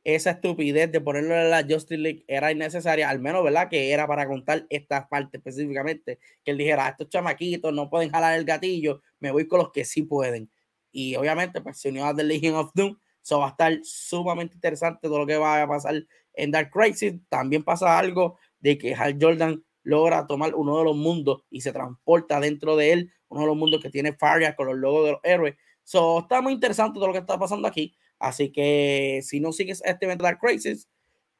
[0.05, 3.69] esa estupidez de ponerlo en la Justice League era innecesaria, al menos, ¿verdad?
[3.69, 8.37] Que era para contar esta parte específicamente, que él dijera, estos chamaquitos no pueden jalar
[8.39, 10.51] el gatillo, me voy con los que sí pueden.
[10.93, 14.55] Y obviamente, pues se unió a The Legion of Doom, eso va a estar sumamente
[14.55, 17.15] interesante todo lo que va a pasar en Dark Crisis.
[17.29, 21.73] También pasa algo de que Hal Jordan logra tomar uno de los mundos y se
[21.73, 25.13] transporta dentro de él, uno de los mundos que tiene Faria con los logos de
[25.13, 25.57] los héroes.
[25.85, 27.97] So, está muy interesante todo lo que está pasando aquí.
[28.19, 30.89] Así que si no sigues este evento Dark Crisis,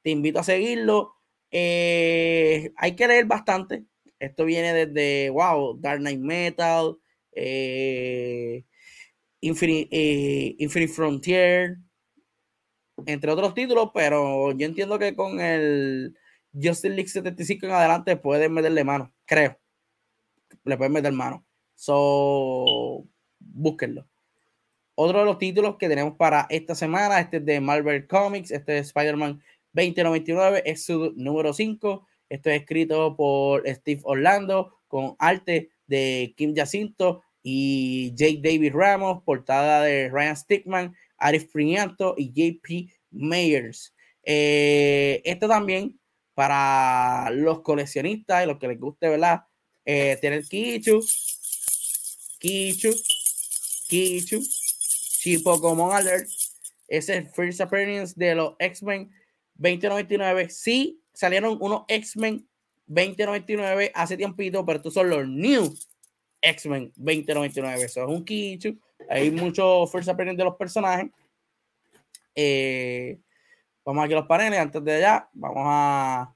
[0.03, 1.15] te invito a seguirlo.
[1.51, 3.85] Eh, hay que leer bastante.
[4.19, 6.97] Esto viene desde, wow, Dark Knight Metal,
[7.33, 8.65] eh,
[9.43, 11.77] Infinite, eh, Infinite Frontier,
[13.07, 16.17] entre otros títulos, pero yo entiendo que con el
[16.55, 19.59] Justice League 75 en adelante pueden meterle mano, creo.
[20.65, 21.45] Le pueden meter mano.
[21.75, 23.05] So,
[23.41, 24.09] búsquenlo.
[24.95, 28.79] Otro de los títulos que tenemos para esta semana, este es de Marvel Comics, este
[28.79, 32.07] es Spider-Man 2099, es su número 5.
[32.29, 39.23] Esto es escrito por Steve Orlando con arte de Kim Jacinto y Jake David Ramos,
[39.25, 43.95] portada de Ryan Stickman, Arif Prianto y JP Mayers.
[44.25, 45.99] Eh, esto también
[46.35, 49.43] para los coleccionistas y los que les guste, ¿verdad?
[49.85, 51.05] Eh, tener Kichu,
[52.39, 52.91] Kichu,
[53.89, 54.41] Kichu,
[55.43, 56.29] Pokémon Alert
[56.89, 59.11] es el First Appearance de los X-Men
[59.55, 60.51] 2099.
[60.51, 62.47] Sí, salieron unos X-Men
[62.87, 65.75] 2099 hace tiempito, pero estos son los New
[66.43, 67.85] X-Men 2099.
[67.85, 68.79] Eso es un Kichu.
[69.09, 71.11] Hay muchos First Appearance de los personajes.
[72.35, 73.19] Eh,
[73.85, 74.59] vamos aquí a los paneles.
[74.59, 76.35] Antes de allá, vamos a.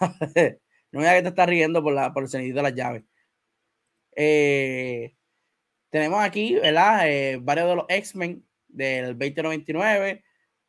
[0.92, 3.02] no me que te estás riendo por el sonido de las llaves.
[4.14, 5.14] Eh,
[5.90, 7.08] tenemos aquí, ¿verdad?
[7.08, 10.22] Eh, varios de los X-Men del 2099.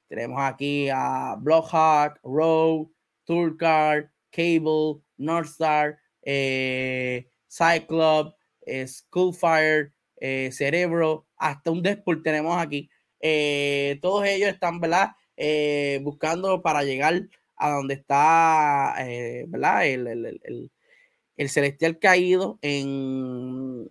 [0.07, 2.91] Tenemos aquí a Blockhawk, Rogue,
[3.25, 8.35] Turkar, Cable, Northstar, eh, Cyclops,
[8.65, 12.89] eh, Skullfire, eh, Cerebro, hasta un Deadpool tenemos aquí.
[14.01, 15.11] todos ellos están, ¿verdad?
[16.01, 18.95] buscando para llegar a donde está,
[19.47, 19.87] ¿verdad?
[19.87, 20.71] El, el,
[21.37, 23.89] el celestial caído en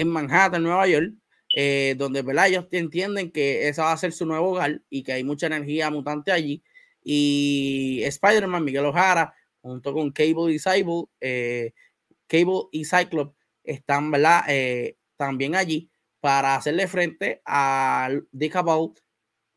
[0.00, 1.12] en Manhattan, Nueva York,
[1.54, 2.48] eh, donde ¿verdad?
[2.48, 5.90] ellos entienden que esa va a ser su nuevo hogar y que hay mucha energía
[5.90, 6.62] mutante allí
[7.02, 10.58] y Spider-Man, Miguel Ojara, junto con Cable y
[11.20, 11.72] eh,
[12.26, 13.34] Cable y Cyclops
[13.64, 14.42] están ¿verdad?
[14.48, 15.90] Eh, también allí
[16.20, 18.54] para hacerle frente al Dick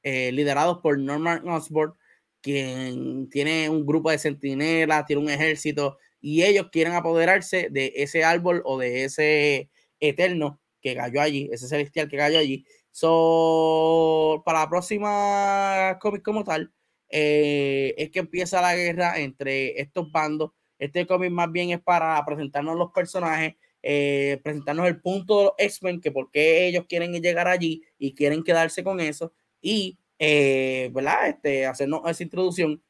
[0.04, 1.94] eh, liderados por Norman Osborn,
[2.42, 8.24] quien tiene un grupo de centinelas, tiene un ejército y ellos quieren apoderarse de ese
[8.24, 12.66] árbol o de ese eterno que cayó allí, ese celestial que cayó allí.
[12.92, 16.72] So, para la próxima cómic como tal,
[17.10, 20.52] eh, es que empieza la guerra entre estos bandos.
[20.80, 25.54] Este cómic más bien es para presentarnos los personajes, eh, presentarnos el punto de los
[25.58, 30.90] X-Men, que por qué ellos quieren llegar allí y quieren quedarse con eso, y, eh,
[30.94, 31.30] ¿verdad?
[31.30, 32.82] Este, hacernos esa introducción.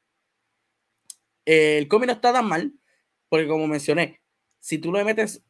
[1.45, 2.73] el cómic no está tan mal,
[3.29, 4.21] porque como mencioné,
[4.59, 5.43] si tú le metes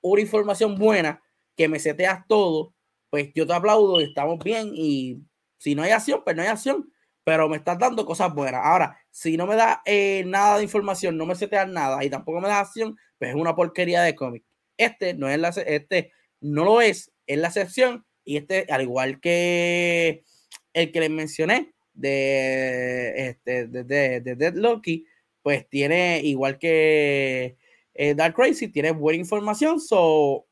[0.00, 1.22] una información buena,
[1.56, 2.74] que me seteas todo,
[3.10, 4.70] pues yo te aplaudo y estamos bien.
[4.74, 5.18] Y
[5.58, 6.90] si no hay acción, pues no hay acción
[7.24, 8.62] pero me estás dando cosas buenas.
[8.64, 12.40] Ahora, si no me da eh, nada de información, no me seteas nada y tampoco
[12.40, 14.44] me da acción, pues es una porquería de cómic.
[14.80, 19.20] Este no es la, este no lo es, es la excepción y este, al igual
[19.20, 20.24] que
[20.72, 25.06] el que les mencioné de, este, de, de, de Dead Loki,
[25.42, 27.56] pues tiene, igual que
[27.94, 30.46] eh, Dark Crazy, tiene buena información, so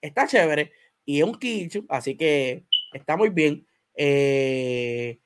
[0.00, 0.72] está chévere
[1.04, 3.66] y es un kill, así que está muy bien.
[3.94, 5.20] Eh,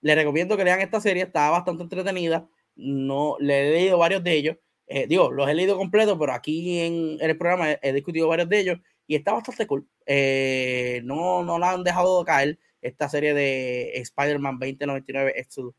[0.00, 2.48] le recomiendo que lean esta serie, está bastante entretenida.
[2.74, 4.56] No, le he leído varios de ellos.
[4.86, 8.60] Eh, digo, los he leído completos, pero aquí en, el programa he, discutido varios de
[8.60, 9.88] ellos y está bastante cool.
[10.06, 15.74] Eh, no, no la han dejado caer esta serie de Spider-Man 2099 Exodus.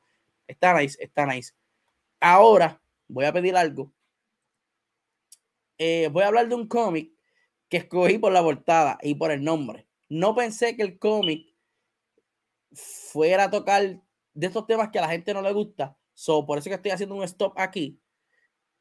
[0.48, 1.54] Está nice, está nice.
[2.20, 3.94] Ahora voy a pedir algo.
[5.78, 7.12] Eh, voy a hablar de un cómic
[7.70, 9.88] que escogí por la portada y por el nombre.
[10.10, 11.54] No pensé que el cómic
[12.72, 14.02] fuera a tocar
[14.34, 15.98] de estos temas que a la gente no le gusta.
[16.14, 18.00] So, por eso que estoy haciendo un stop aquí.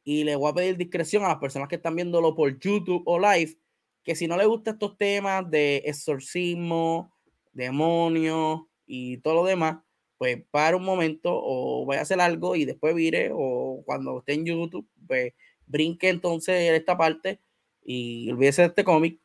[0.04, 3.18] Y le voy a pedir discreción a las personas que están viéndolo por YouTube o
[3.18, 3.56] live,
[4.02, 7.12] que si no les gustan estos temas de exorcismo,
[7.52, 9.78] demonios y todo lo demás,
[10.18, 14.34] pues para un momento o voy a hacer algo y después vire o cuando esté
[14.34, 15.34] en YouTube, pues
[15.66, 17.40] brinque entonces esta parte
[17.84, 19.20] y olvídese de este cómic.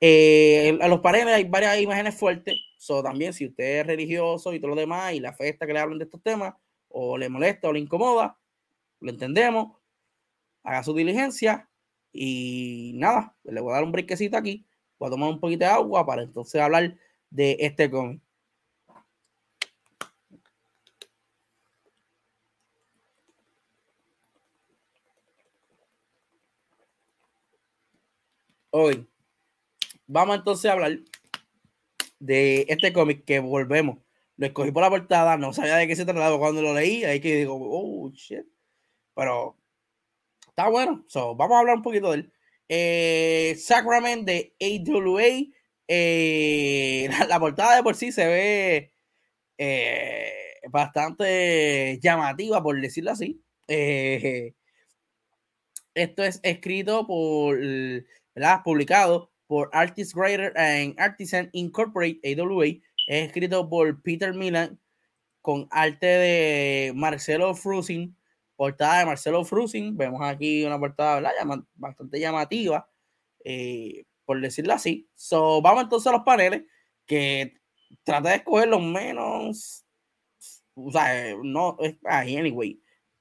[0.00, 2.54] Eh, a los paneles hay varias imágenes fuertes
[2.84, 5.78] So, también, si usted es religioso y todo lo demás, y la fe que le
[5.78, 6.52] hablan de estos temas,
[6.88, 8.38] o le molesta o le incomoda,
[9.04, 9.76] lo entendemos,
[10.62, 11.68] haga su diligencia
[12.12, 14.66] y nada, le voy a dar un brinquecito aquí,
[14.98, 16.96] voy a tomar un poquito de agua para entonces hablar
[17.30, 18.22] de este cómic.
[28.70, 29.06] Hoy
[30.06, 30.98] vamos entonces a hablar
[32.18, 33.98] de este cómic que volvemos.
[34.36, 37.20] Lo escogí por la portada, no sabía de qué se trataba cuando lo leí, ahí
[37.20, 38.53] que digo, oh shit.
[39.14, 39.56] Pero
[40.48, 41.04] está bueno.
[41.08, 42.32] So, vamos a hablar un poquito de él.
[42.68, 45.54] Eh, Sacrament de AWA.
[45.88, 48.92] Eh, la, portada de por sí se ve
[49.58, 50.32] eh,
[50.70, 53.42] bastante llamativa, por decirlo así.
[53.68, 54.54] Eh,
[55.94, 57.58] esto es escrito por,
[58.34, 58.62] ¿verdad?
[58.64, 62.66] Publicado por Artist Writer and Artisan Incorporate, AWA.
[63.06, 64.80] Es escrito por Peter Milan
[65.42, 68.16] con arte de Marcelo Frusin,
[68.56, 69.96] portada de Marcelo Frusin.
[69.96, 71.22] Vemos aquí una portada
[71.74, 72.88] bastante llamativa,
[73.44, 75.08] eh, por decirlo así.
[75.14, 76.64] So, vamos entonces a los paneles
[77.06, 77.54] que
[78.02, 79.84] trata de escoger los menos.
[80.74, 82.80] O sea, no, anyway.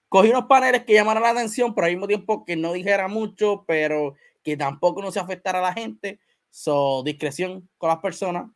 [0.09, 3.65] Cogí unos paneles que llamaran la atención, pero al mismo tiempo que no dijera mucho,
[3.67, 6.19] pero que tampoco no se afectara a la gente.
[6.51, 8.51] So, discreción con las personas.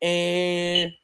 [0.00, 0.94] Eh,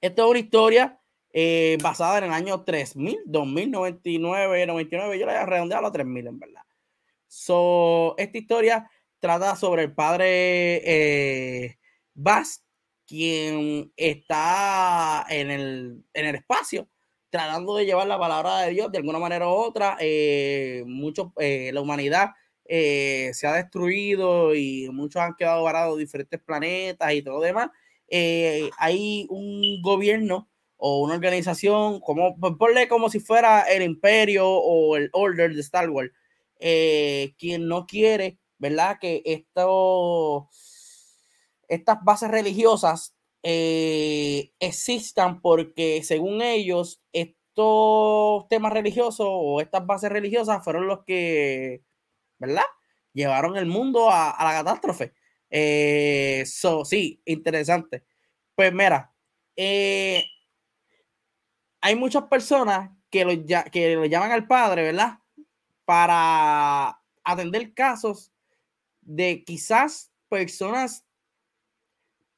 [0.00, 0.99] esta es una historia
[1.32, 5.18] eh, basada en el año 3000, 2099, 99.
[5.18, 6.62] Yo la voy a redondear a 3000 en verdad.
[7.28, 11.78] So, esta historia trata sobre el padre eh,
[13.06, 16.88] quien está en el, en el espacio
[17.30, 19.96] tratando de llevar la palabra de Dios de alguna manera u otra.
[20.86, 22.30] mucho, la humanidad
[22.72, 27.40] eh, se ha destruido y muchos han quedado varados en diferentes planetas y todo lo
[27.40, 27.70] demás.
[28.06, 30.48] Eh, hay un gobierno
[30.80, 35.60] o una organización, como pues, ponle como si fuera el imperio o el order de
[35.60, 36.10] Star Wars,
[36.58, 38.98] eh, quien no quiere, ¿verdad?
[39.00, 40.48] Que esto,
[41.68, 50.86] estas bases religiosas existan porque según ellos, estos temas religiosos o estas bases religiosas fueron
[50.86, 51.82] los que
[52.40, 52.64] ¿verdad?
[53.12, 55.12] Llevaron el mundo a, la catástrofe.
[55.50, 58.04] Eh, sí, interesante.
[58.54, 59.12] Pues mira,
[59.54, 60.24] eh,
[61.80, 63.32] hay muchas personas que lo,
[63.70, 65.18] que lo llaman al padre, ¿verdad?
[65.84, 68.32] Para atender casos
[69.00, 71.04] de quizás personas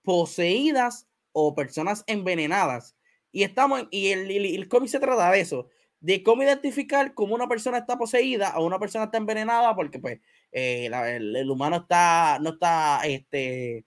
[0.03, 2.97] poseídas o personas envenenadas.
[3.31, 5.69] Y estamos y el, el, cómic se trata de eso,
[6.01, 10.21] de cómo identificar cómo una persona está poseída o una persona está envenenada, porque pues
[10.51, 13.85] eh, el, humano está, no está este,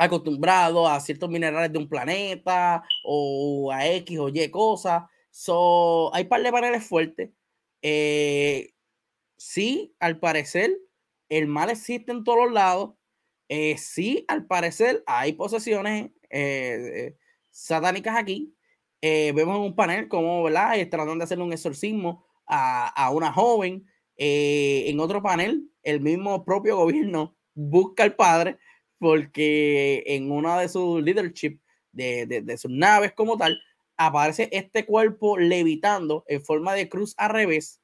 [0.00, 5.02] acostumbrado a ciertos minerales de un planeta o a X o Y cosas.
[5.30, 7.30] So, hay par de paneles fuertes.
[7.82, 8.72] Eh,
[9.36, 10.74] sí, al parecer,
[11.28, 12.94] el mal existe en todos los lados.
[13.50, 17.16] Eh, sí, al parecer, hay posesiones eh,
[17.50, 18.54] satánicas aquí.
[19.02, 20.76] vemos en un panel como, ¿verdad?
[20.88, 23.84] Tratando de hacer un exorcismo a, a una joven.
[24.16, 28.58] en otro panel, el mismo propio gobierno busca al padre
[29.00, 31.58] porque en una de sus leadership,
[31.90, 33.60] de, de, sus naves como tal,
[33.96, 37.80] aparece este cuerpo levitando en forma de cruz al revés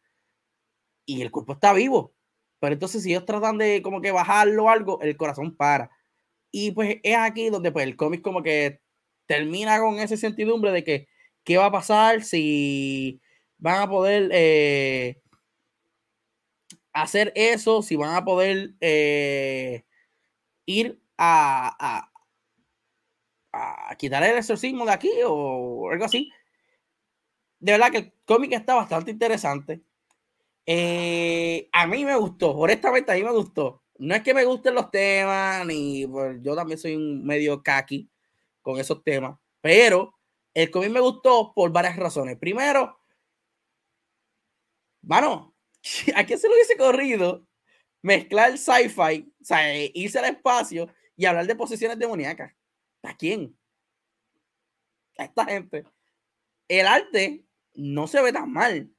[1.06, 2.14] y el cuerpo está vivo.
[2.60, 5.90] Pero entonces si ellos tratan de como que bajarlo o algo, el corazón para.
[6.52, 8.80] Y pues es aquí donde pues el cómic como que
[9.26, 11.08] termina con esa certidumbre de que
[11.44, 13.20] qué va a pasar si
[13.58, 15.20] van a poder eh,
[16.92, 19.84] hacer eso, si van a poder eh,
[20.66, 22.10] ir a,
[23.52, 26.30] a, quitar el exorcismo de aquí o algo así.
[27.58, 29.82] De verdad que el cómic está bastante interesante.
[30.66, 33.82] Eh, a mí me gustó, honestamente a mí me gustó.
[33.98, 38.10] No es que me gusten los temas, ni pues, yo también soy un medio kaki
[38.62, 40.18] con esos temas, pero
[40.52, 42.36] el cómic me gustó por varias razones.
[42.38, 42.98] Primero,
[45.02, 45.54] bueno,
[46.16, 47.46] ¿a quién se lo hubiese corrido?
[48.02, 52.54] Mezclar sci-fi, o sea, irse al espacio y hablar de posesiones demoníacas.
[53.02, 53.58] ¿A quién?
[55.18, 55.84] A esta gente.
[56.68, 57.44] El arte
[57.74, 58.92] no se ve tan mal.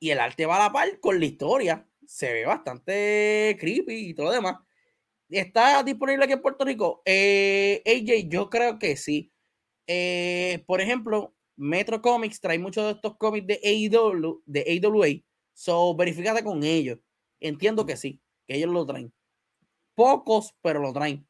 [0.00, 1.88] Y el arte va a la par con la historia.
[2.06, 4.56] Se ve bastante creepy y todo lo demás.
[5.28, 7.02] ¿Está disponible aquí en Puerto Rico?
[7.04, 9.32] Eh, AJ, yo creo que sí.
[9.86, 15.08] Eh, por ejemplo, Metro Comics trae muchos de estos cómics de AEW, de AWA.
[15.54, 16.98] So, verifícate con ellos.
[17.40, 19.12] Entiendo que sí, que ellos lo traen.
[19.94, 21.26] Pocos, pero lo traen.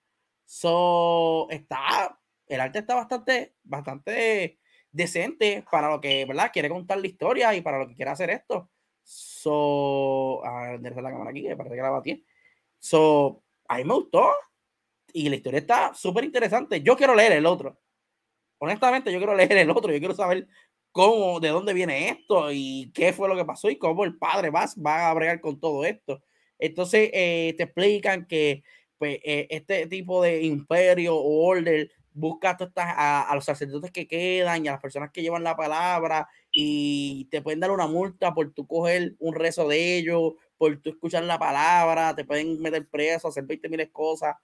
[0.55, 4.59] So, está, el arte está bastante, bastante
[4.91, 6.51] decente para lo que, ¿verdad?
[6.53, 8.71] Quiere contar la historia y para lo que quiere hacer esto.
[9.03, 12.27] So, a la cámara aquí, que parece que la batí.
[12.79, 14.31] So, a mí me gustó
[15.15, 16.83] y la historia está súper interesante.
[16.83, 17.81] Yo quiero leer el otro.
[18.59, 19.91] Honestamente, yo quiero leer el otro.
[19.91, 20.49] Yo quiero saber
[20.91, 24.51] cómo, de dónde viene esto y qué fue lo que pasó y cómo el padre
[24.51, 26.23] va, va a bregar con todo esto.
[26.59, 28.63] Entonces, eh, te explican que
[29.03, 34.65] pues, eh, este tipo de imperio o order busca a, a, los sacerdotes que quedan
[34.65, 38.53] y a las personas que llevan la palabra y te pueden dar una multa por
[38.53, 43.27] tu coger un rezo de ellos, por tu escuchar la palabra, te pueden meter preso,
[43.27, 44.37] hacer 20 mil cosas.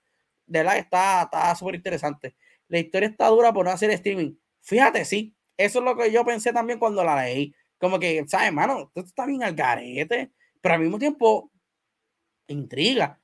[0.45, 2.35] De verdad está súper interesante.
[2.67, 4.35] La historia está dura por no hacer streaming.
[4.61, 7.55] Fíjate, sí, eso es lo que yo pensé también cuando la leí.
[7.79, 8.91] Como que, ¿sabes, hermano?
[8.93, 11.53] Esto está bien al garete, pero al mismo tiempo
[12.49, 13.21] intriga.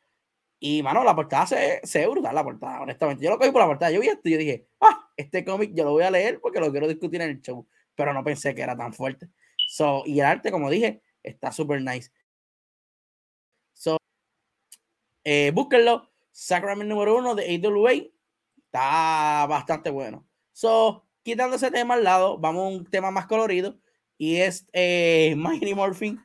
[0.67, 3.23] Y, mano, la portada se, se brutal, la portada, honestamente.
[3.23, 3.91] Yo lo cogí por la portada.
[3.91, 6.59] Yo vi esto y yo dije, ah, este cómic yo lo voy a leer porque
[6.59, 7.69] lo quiero discutir en el show.
[7.95, 9.29] Pero no pensé que era tan fuerte.
[9.69, 12.11] So, y el arte, como dije, está súper nice.
[13.75, 13.99] So,
[15.23, 16.11] eh, búsquenlo.
[16.33, 17.93] Sacrament número uno de AWA.
[18.57, 20.27] Está bastante bueno.
[20.53, 23.79] So, quitando ese tema al lado, vamos a un tema más colorido.
[24.17, 26.23] Y es eh, Mighty Morphin.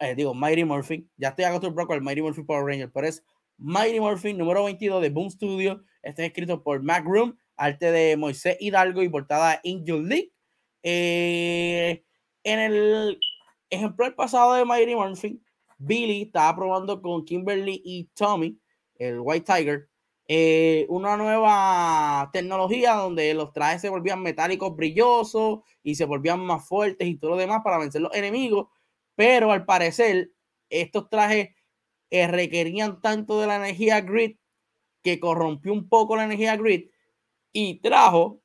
[0.00, 1.08] Eh, digo, Mighty Morphin.
[1.16, 3.22] Ya estoy acostumbrado con el Mighty Morphin Power Ranger, pero es
[3.58, 5.82] Mighty Morphin número 22 de Boom Studio.
[6.00, 10.32] Este es escrito por Mac Room, arte de Moisés Hidalgo y portada Angel League.
[10.84, 12.04] Eh,
[12.44, 13.18] en el
[13.68, 15.44] ejemplar pasado de Mighty Morphin,
[15.76, 18.56] Billy estaba probando con Kimberly y Tommy,
[18.94, 19.88] el White Tiger,
[20.28, 26.68] eh, una nueva tecnología donde los trajes se volvían metálicos brillosos y se volvían más
[26.68, 28.68] fuertes y todo lo demás para vencer los enemigos.
[29.16, 30.30] Pero al parecer,
[30.70, 31.50] estos trajes
[32.10, 34.36] eh, requerían tanto de la energía grid
[35.02, 36.90] que corrompió un poco la energía grid
[37.52, 38.40] y trajo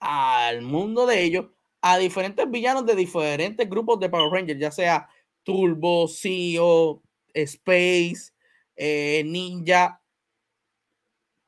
[0.00, 1.46] al mundo de ellos
[1.80, 5.08] a diferentes villanos de diferentes grupos de Power Rangers, ya sea
[5.42, 8.32] Turbo, CEO, Space,
[8.76, 10.00] eh, Ninja.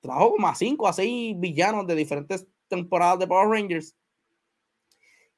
[0.01, 3.95] Trajo como a 5 a 6 villanos de diferentes temporadas de Power Rangers.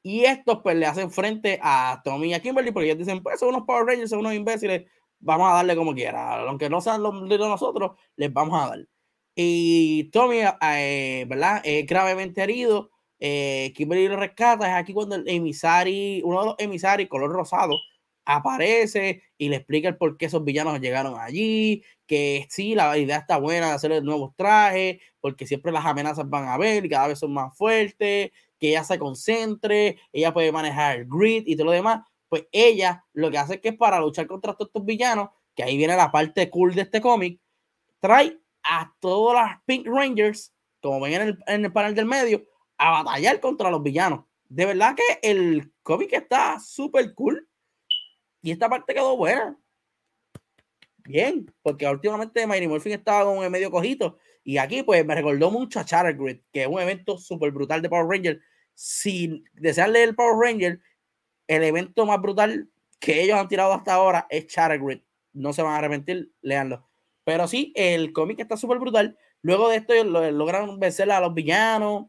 [0.03, 3.39] Y estos pues le hacen frente a Tommy y a Kimberly porque ellos dicen, pues
[3.39, 4.91] son unos Power Rangers, son unos imbéciles,
[5.23, 6.43] vamos a darle como quiera.
[6.43, 8.87] Aunque no sean los de nosotros, les vamos a dar.
[9.35, 11.63] Y Tommy, eh, ¿verdad?
[11.65, 12.91] Es gravemente herido
[13.25, 17.77] eh, Kimberly lo rescata, es aquí cuando el emisari, uno de los emisarios color rosado,
[18.25, 23.19] aparece y le explica el por qué esos villanos llegaron allí, que sí, la idea
[23.19, 27.07] está buena de hacerle nuevos trajes, porque siempre las amenazas van a ver y cada
[27.07, 31.67] vez son más fuertes, que ella se concentre, ella puede manejar el grid y todo
[31.67, 32.01] lo demás,
[32.33, 35.77] pues ella lo que hace es que para luchar contra todos estos villanos, que ahí
[35.77, 37.39] viene la parte cool de este cómic,
[38.01, 42.43] trae a todas las Pink Rangers, como ven en el, en el panel del medio,
[42.79, 44.25] a batallar contra los villanos.
[44.49, 47.47] De verdad que el cómic está súper cool
[48.41, 49.59] y esta parte quedó buena.
[51.05, 54.17] Bien, porque últimamente Mighty Morphin estaba con medio cojito.
[54.43, 57.83] Y aquí, pues, me recordó mucho a Charter Grid, que es un evento súper brutal
[57.83, 58.41] de Power Ranger.
[58.73, 60.81] Si desean leer el Power Ranger,
[61.47, 62.69] el evento más brutal
[62.99, 64.47] que ellos han tirado hasta ahora es
[64.81, 65.01] Grid.
[65.33, 66.89] No se van a arrepentir, leanlo.
[67.25, 69.19] Pero sí, el cómic está súper brutal.
[69.43, 72.07] Luego de esto, logran vencer a los villanos.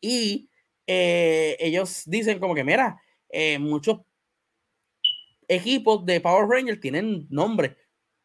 [0.00, 0.50] Y
[0.86, 3.00] eh, ellos dicen como que, mira,
[3.30, 4.00] eh, muchos
[5.48, 7.76] equipos de Power Rangers tienen nombre.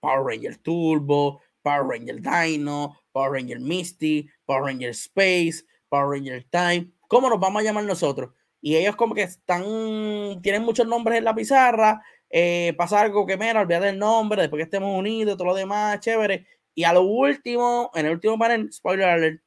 [0.01, 6.91] Power Ranger Turbo, Power Ranger Dino, Power Ranger Misty, Power Ranger Space, Power Ranger Time.
[7.07, 8.33] ¿Cómo nos vamos a llamar nosotros?
[8.63, 12.01] Y ellos como que están, tienen muchos nombres en la pizarra.
[12.29, 15.99] Eh, pasa algo que, mira, olvídate el nombre, después que estemos unidos, todo lo demás,
[15.99, 16.47] chévere.
[16.73, 19.43] Y a lo último, en el último panel, spoiler alert,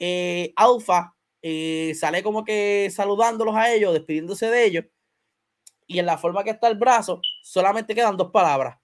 [0.00, 4.84] eh, Alpha eh, sale como que saludándolos a ellos, despidiéndose de ellos
[5.86, 8.78] y en la forma que está el brazo, solamente quedan dos palabras.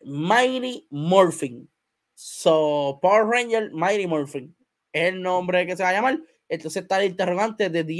[0.00, 1.68] Mighty Morphin.
[2.14, 4.54] So, Power Ranger Mighty Morphin.
[4.92, 6.20] Es el nombre que se va a llamar.
[6.48, 7.92] Entonces está el interrogante de The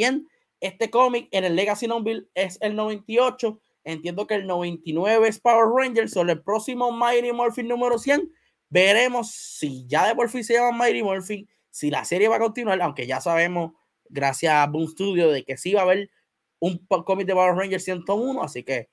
[0.60, 3.60] Este cómic en el Legacy Nonville es el 98.
[3.84, 6.08] Entiendo que el 99 es Power Ranger.
[6.08, 8.30] Sobre el próximo Mighty Morphin número 100,
[8.68, 12.40] veremos si ya de por fin se llama Mighty Morphin, si la serie va a
[12.40, 13.72] continuar, aunque ya sabemos,
[14.08, 16.10] gracias a Boom Studio, de que sí va a haber
[16.58, 18.88] un cómic de Power Rangers 101, así que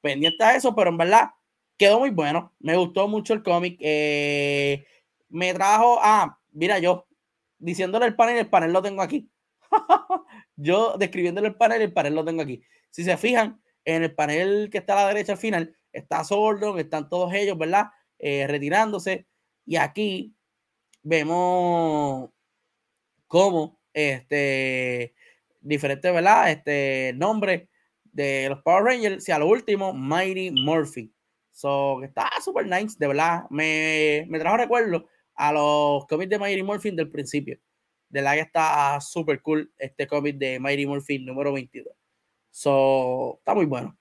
[0.00, 1.30] pendiente a eso, pero en verdad
[1.76, 2.54] quedó muy bueno.
[2.60, 3.78] Me gustó mucho el cómic.
[3.80, 4.86] Eh,
[5.28, 7.06] me trajo, ah, mira, yo
[7.58, 9.30] diciéndole el panel, el panel lo tengo aquí.
[10.58, 12.62] yo describiéndole el panel, el panel lo tengo aquí.
[12.90, 16.78] Si se fijan, en el panel que está a la derecha al final, está Sordon,
[16.78, 17.86] están todos ellos, ¿verdad?
[18.18, 19.26] Eh, retirándose.
[19.64, 20.34] Y aquí
[21.02, 22.30] vemos
[23.26, 25.14] cómo este
[25.60, 26.50] diferentes, ¿verdad?
[26.50, 27.68] Este nombre
[28.04, 31.12] de los Power Rangers y a lo último, Mighty Murphy.
[31.52, 33.44] So, está súper nice, verdad.
[33.50, 37.58] Me, me trajo recuerdo a los cómics de Mighty Morphin del principio.
[38.08, 41.94] De la que está súper cool este cómic de Mighty Morphin número 22.
[42.50, 43.96] So, está muy bueno.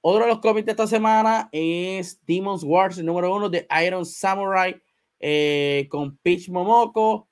[0.00, 4.80] Otro de los cómics de esta semana es Demon's Wars número uno de Iron Samurai
[5.20, 7.28] eh, con Peach Momoko,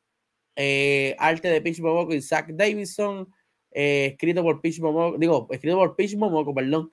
[0.56, 3.32] eh, arte de Peach Momoko y Zach Davidson,
[3.70, 6.92] eh, escrito por Peach Momoko, digo, escrito por Peach Momoko, perdón,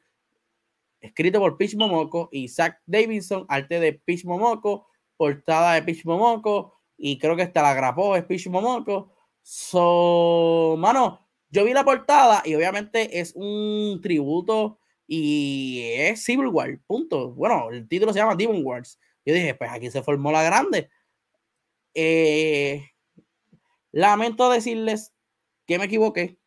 [1.02, 4.88] escrito por Peach Momoko y Zach Davidson, arte de Peach Momoko,
[5.18, 9.12] portada de Peach Momoko, y creo que hasta la grapó es Peach Momoko.
[9.42, 16.80] So, mano, yo vi la portada y obviamente es un tributo y es Civil War,
[16.88, 17.32] punto.
[17.34, 19.00] Bueno, el título se llama Demon Wars.
[19.26, 20.90] Yo dije, pues aquí se formó la grande.
[21.94, 22.90] Eh,
[23.92, 25.14] lamento decirles
[25.68, 26.40] que me equivoqué.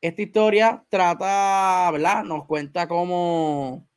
[0.00, 2.22] Esta historia trata, ¿verdad?
[2.22, 3.88] Nos cuenta cómo,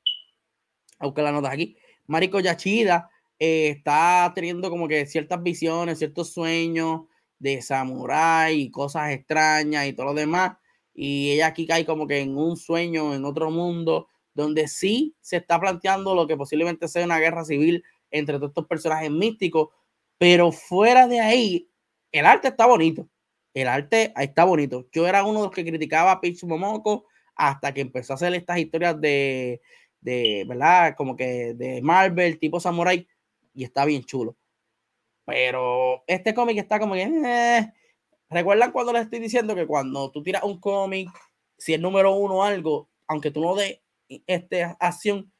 [0.98, 1.78] aunque la nota aquí,
[2.08, 3.11] Mariko Yachida
[3.42, 7.02] eh, está teniendo como que ciertas visiones, ciertos sueños
[7.40, 10.58] de samurái y cosas extrañas y todo lo demás.
[10.94, 15.38] Y ella aquí cae como que en un sueño, en otro mundo, donde sí se
[15.38, 19.70] está planteando lo que posiblemente sea una guerra civil entre todos estos personajes místicos,
[20.18, 21.70] pero fuera de ahí,
[22.12, 23.08] el arte está bonito
[23.54, 24.88] el arte está bonito.
[24.92, 28.34] Yo era uno de los que criticaba a Peach Momoko hasta que empezó a hacer
[28.34, 29.62] estas historias de,
[30.00, 30.96] de, ¿verdad?
[30.96, 33.08] Como que de Marvel, tipo Samurai,
[33.54, 34.36] y está bien chulo.
[35.26, 37.04] Pero este cómic está como que...
[37.04, 37.74] Eh.
[38.30, 41.10] ¿Recuerdan cuando les estoy diciendo que cuando tú tiras un cómic,
[41.58, 43.82] si es número uno algo, aunque tú no des
[44.26, 45.32] este, acción,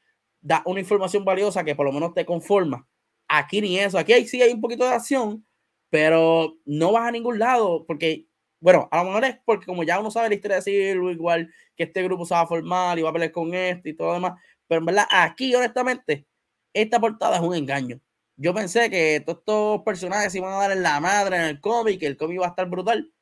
[0.42, 2.86] da una información valiosa que por lo menos te conforma?
[3.28, 3.98] Aquí ni eso.
[3.98, 5.46] Aquí sí hay un poquito de acción,
[5.88, 8.26] pero no vas a ningún lado porque,
[8.60, 11.50] bueno, a lo mejor es porque como ya uno sabe la historia de Silver, igual
[11.74, 14.08] que este grupo se va a formar y va a pelear con este y todo
[14.08, 16.26] lo demás, pero en verdad aquí honestamente
[16.74, 18.00] esta portada es un engaño.
[18.36, 22.00] Yo pensé que todos estos personajes iban a dar en la madre en el cómic,
[22.00, 23.12] que el cómic iba a estar brutal.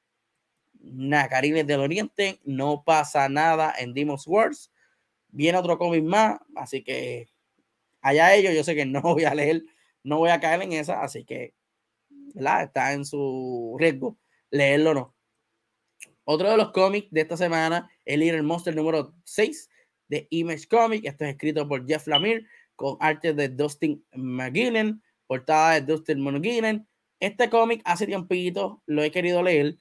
[0.80, 4.72] Nacarines del Oriente, no pasa nada en Demon's Wars.
[5.28, 7.28] Viene otro cómic más, así que
[8.01, 9.62] allá ellos, yo sé que no voy a leer,
[10.03, 11.55] no voy a caer en esa, así que
[12.34, 14.18] Está en su riesgo
[14.51, 15.14] leerlo o no.
[16.24, 19.68] Otro de los cómics de esta semana, el Little Monster número 6
[20.09, 21.05] de Image Comic.
[21.05, 22.46] Esto es escrito por Jeff Lemire
[22.81, 26.89] con arte de Dustin McGinnon, portada de Dustin McGinnon.
[27.20, 29.76] Este cómic hace tiempito lo he querido leer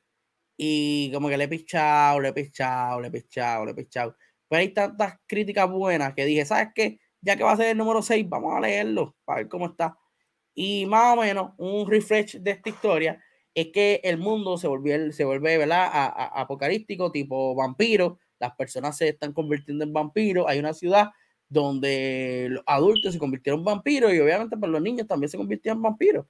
[0.58, 4.18] y como que le he pichado, le he pichado, le he pichado, le he pichado.
[4.50, 7.00] Pero hay tantas críticas buenas que dije, ¿sabes qué?
[7.22, 9.98] Ya que va a ser el número 6, vamos a leerlo para ver cómo está.
[10.54, 13.24] Y más o menos un refresh de esta historia
[13.56, 15.90] es que el mundo se, volvió, se vuelve ¿verdad?
[15.90, 18.20] A, apocalíptico, tipo vampiro.
[18.40, 20.48] Las personas se están convirtiendo en vampiros.
[20.50, 21.12] Hay una ciudad
[21.50, 25.80] donde los adultos se convirtieron en vampiros y obviamente pues, los niños también se convirtieron
[25.80, 26.26] en vampiros.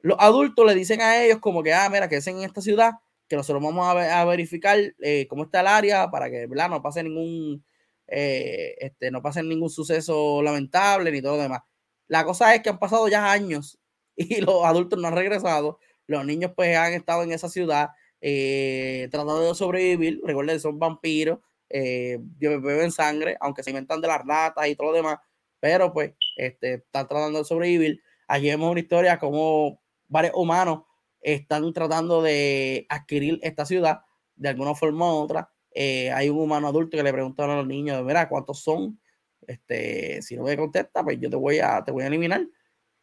[0.00, 2.94] Los adultos le dicen a ellos como que, ah, mira, que es en esta ciudad,
[3.28, 6.68] que nosotros vamos a, verificar eh, cómo está el área para que ¿verdad?
[6.70, 7.64] no pase ningún
[8.08, 11.62] eh, este, no pase ningún suceso lamentable ni todo lo demás.
[12.08, 13.78] La cosa es que han pasado ya años
[14.16, 15.78] y los adultos no han regresado.
[16.06, 17.90] Los niños pues han estado en esa ciudad
[18.20, 20.20] eh, tratando de sobrevivir.
[20.24, 21.40] Recuerden, son vampiros,
[21.76, 25.18] eh, beben sangre, aunque se inventan de las ratas y todo lo demás,
[25.60, 28.02] pero pues este, están tratando de sobrevivir.
[28.28, 30.80] Aquí vemos una historia como varios humanos
[31.20, 34.02] están tratando de adquirir esta ciudad
[34.36, 35.50] de alguna forma u otra.
[35.74, 39.00] Eh, hay un humano adulto que le preguntan a los niños, mira, ¿cuántos son?
[39.46, 42.46] Este, si no me contesta, pues yo te voy a, te voy a eliminar.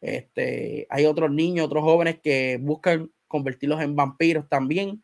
[0.00, 5.02] Este, hay otros niños, otros jóvenes que buscan convertirlos en vampiros también.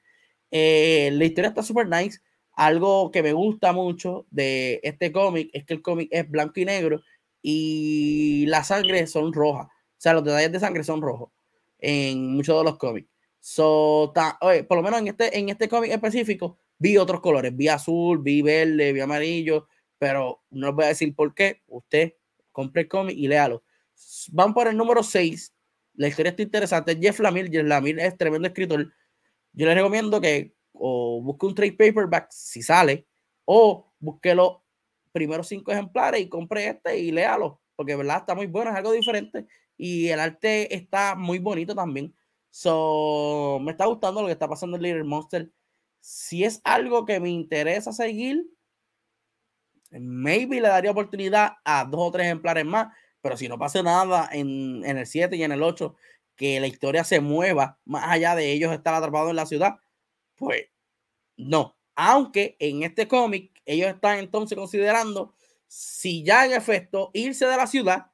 [0.50, 2.20] Eh, la historia está súper nice.
[2.52, 6.64] Algo que me gusta mucho de este cómic es que el cómic es blanco y
[6.64, 7.02] negro
[7.42, 9.66] y la sangre son rojas.
[9.66, 9.70] O
[10.02, 11.30] sea, los detalles de sangre son rojos
[11.78, 13.08] en muchos de los cómics.
[13.40, 14.12] So,
[14.68, 17.56] por lo menos en este, en este cómic específico, vi otros colores.
[17.56, 21.62] Vi azul, vi verde, vi amarillo, pero no les voy a decir por qué.
[21.68, 22.14] Usted
[22.52, 23.62] compre el cómic y léalo.
[24.32, 25.54] Van por el número 6.
[25.94, 26.98] La historia está interesante.
[27.00, 28.92] Jeff Lamir, Jeff Lamir es tremendo escritor.
[29.52, 33.06] Yo les recomiendo que o busque un trade paperback si sale,
[33.44, 34.58] o busque los
[35.12, 38.92] primeros cinco ejemplares y compre este y léalo, porque verdad está muy bueno, es algo
[38.92, 42.14] diferente y el arte está muy bonito también.
[42.50, 45.50] So, me está gustando lo que está pasando en Little Monster.
[46.00, 48.46] Si es algo que me interesa seguir,
[49.90, 52.88] maybe le daría oportunidad a dos o tres ejemplares más,
[53.20, 55.94] pero si no pasa nada en, en el 7 y en el 8,
[56.36, 59.76] que la historia se mueva más allá de ellos estar atrapados en la ciudad,
[60.40, 60.64] pues
[61.36, 61.76] no.
[61.94, 65.34] Aunque en este cómic ellos están entonces considerando
[65.68, 68.06] si ya en efecto irse de la ciudad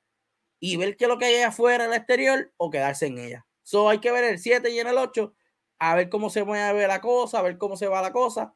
[0.59, 3.47] y ver qué es lo que hay afuera en el exterior o quedarse en ella.
[3.63, 5.35] So hay que ver el 7 y en el 8,
[5.79, 8.55] a ver cómo se mueve la cosa, a ver cómo se va la cosa,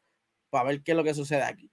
[0.51, 1.71] para ver qué es lo que sucede aquí.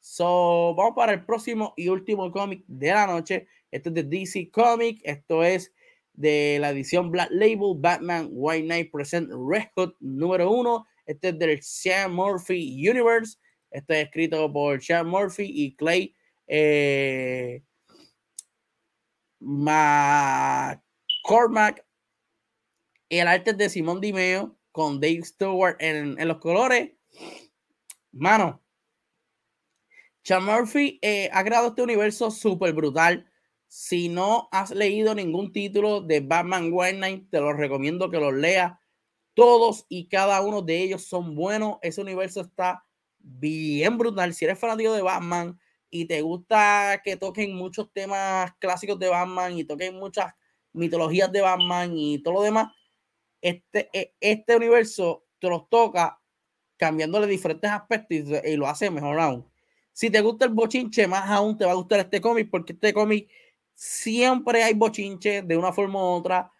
[0.00, 3.48] So, vamos para el próximo y último cómic de la noche.
[3.70, 5.00] Esto es de DC Comic.
[5.02, 5.72] Esto es
[6.12, 10.86] de la edición Black Label Batman White Knight Present Red Hood número 1.
[11.08, 13.38] Este es del Sean Murphy Universe.
[13.70, 16.14] Este es escrito por Sean Murphy y Clay
[16.46, 17.62] eh,
[19.40, 20.82] McCormack.
[23.08, 26.92] El arte de Simón Dimeo con Dave Stewart en, los colores.
[28.12, 28.62] Mano,
[30.22, 33.26] Sean Murphy eh, ha creado este universo súper brutal.
[33.66, 38.34] Si no has leído ningún título de Batman White Knight, te lo recomiendo que los
[38.34, 38.78] leas.
[39.38, 41.78] Todos y cada uno de ellos son buenos.
[41.80, 42.84] Ese universo está
[43.20, 44.34] bien brutal.
[44.34, 45.56] Si eres fanático de Batman,
[45.90, 50.34] y te gusta que toquen muchos temas clásicos de Batman y toquen muchas
[50.72, 52.72] mitologías de Batman y todo lo demás,
[53.40, 56.20] este, e, este universo te los toca
[56.76, 59.48] cambiándole diferentes aspectos y, lo hace mejor aún.
[59.92, 62.92] Si te gusta el bochinche, más aún te va a gustar este cómic porque este
[62.92, 63.28] cómic
[63.74, 66.50] siempre hay bochinche de una forma u otra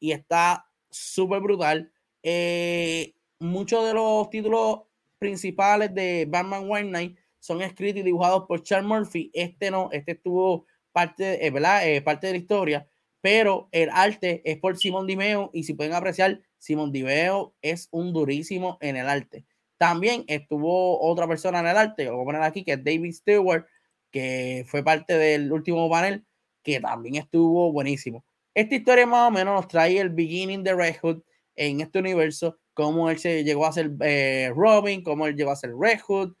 [0.00, 1.92] y está súper brutal.
[2.22, 4.80] Eh, muchos de los títulos
[5.18, 9.30] principales de Batman White Knight son escritos y dibujados por Charles Murphy.
[9.32, 11.88] Este no, este estuvo parte, eh, ¿verdad?
[11.88, 12.88] Eh, parte de la historia,
[13.20, 18.12] pero el arte es por Simón Dimeo y si pueden apreciar, Simón Dimeo es un
[18.12, 19.44] durísimo en el arte.
[19.76, 23.12] También estuvo otra persona en el arte, lo voy a poner aquí, que es David
[23.12, 23.66] Stewart,
[24.10, 26.24] que fue parte del último panel,
[26.64, 28.24] que también estuvo buenísimo.
[28.54, 31.22] Esta historia más o menos nos trae el beginning de Red Hood
[31.58, 35.56] en este universo, cómo él se llegó a ser eh, Robin, cómo él llegó a
[35.56, 36.34] ser Red Hood,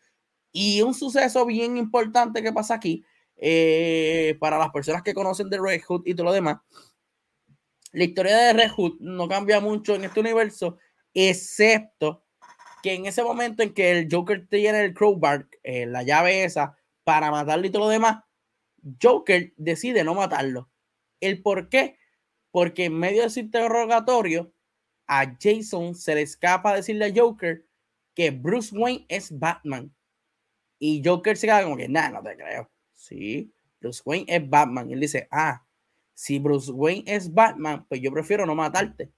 [0.52, 3.04] y un suceso bien importante que pasa aquí,
[3.36, 6.58] eh, para las personas que conocen de Red Hood y todo lo demás,
[7.92, 10.78] la historia de Red Hood no cambia mucho en este universo,
[11.12, 12.24] excepto
[12.82, 16.76] que en ese momento en que el Joker tiene el crowbar, eh, la llave esa,
[17.02, 18.22] para matarlo y todo lo demás,
[19.02, 20.70] Joker decide no matarlo.
[21.20, 21.98] ¿El por qué?
[22.52, 24.52] Porque en medio de ese interrogatorio,
[25.08, 27.64] a Jason se le escapa decirle a Joker
[28.14, 29.94] que Bruce Wayne es Batman.
[30.78, 32.70] Y Joker se queda como que, nada, no te creo.
[32.94, 34.90] Sí, Bruce Wayne es Batman.
[34.90, 35.66] Y él dice, ah,
[36.14, 39.10] si Bruce Wayne es Batman, pues yo prefiero no matarte.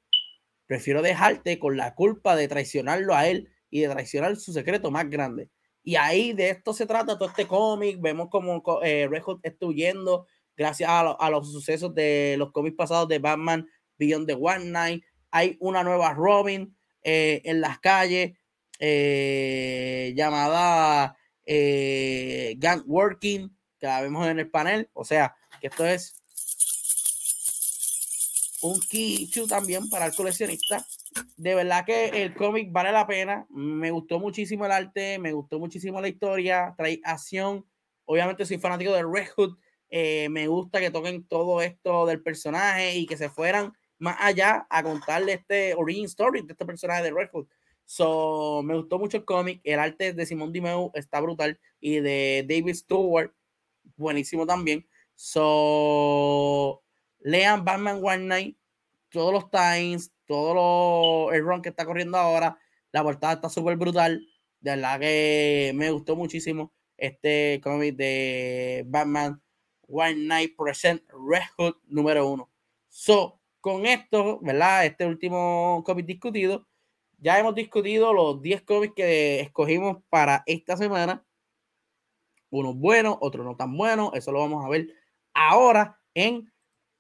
[0.67, 5.11] Prefiero dejarte con la culpa de traicionarlo a él y de traicionar su secreto más
[5.11, 5.51] grande.
[5.83, 8.01] Y ahí de esto se trata todo este cómic.
[8.01, 10.27] Vemos como eh, Red Hood está huyendo
[10.57, 13.67] gracias a, los sucesos de los cómics pasados de Batman
[13.99, 15.03] Beyond the One Night.
[15.31, 18.37] Hay una nueva Robin eh, en las calles
[18.79, 24.89] eh, llamada eh, Gang Working, que la vemos en el panel.
[24.93, 26.21] O sea, que esto es
[28.63, 30.85] un key también para el coleccionista.
[31.37, 33.47] De verdad que el cómic vale la pena.
[33.51, 37.67] Me gustó muchísimo el arte, me gustó muchísimo la historia, trae acción.
[38.05, 39.57] Obviamente soy fanático de Red Hood.
[39.91, 44.67] Eh, me gusta que toquen todo esto del personaje y que se fueran más allá
[44.69, 47.47] a contarle este origin story de este personaje de Red Hood.
[47.85, 49.61] So, me gustó mucho el cómic.
[49.63, 53.33] El arte de Simón Dimeu está brutal y de David Stewart,
[53.97, 54.87] buenísimo también.
[55.15, 56.83] So,
[57.21, 58.57] lean Batman One Night,
[59.11, 62.59] todos los times, todo lo, el run que está corriendo ahora.
[62.93, 64.27] La portada está súper brutal.
[64.61, 69.43] De verdad que me gustó muchísimo este cómic de Batman
[69.89, 72.51] One Night Present Red Hood número uno.
[72.89, 74.87] So, con esto, ¿verdad?
[74.87, 76.67] Este último cómic discutido,
[77.19, 81.25] ya hemos discutido los 10 cómics que escogimos para esta semana.
[82.49, 84.11] Unos buenos, otros no tan buenos.
[84.15, 84.89] Eso lo vamos a ver
[85.35, 86.53] ahora en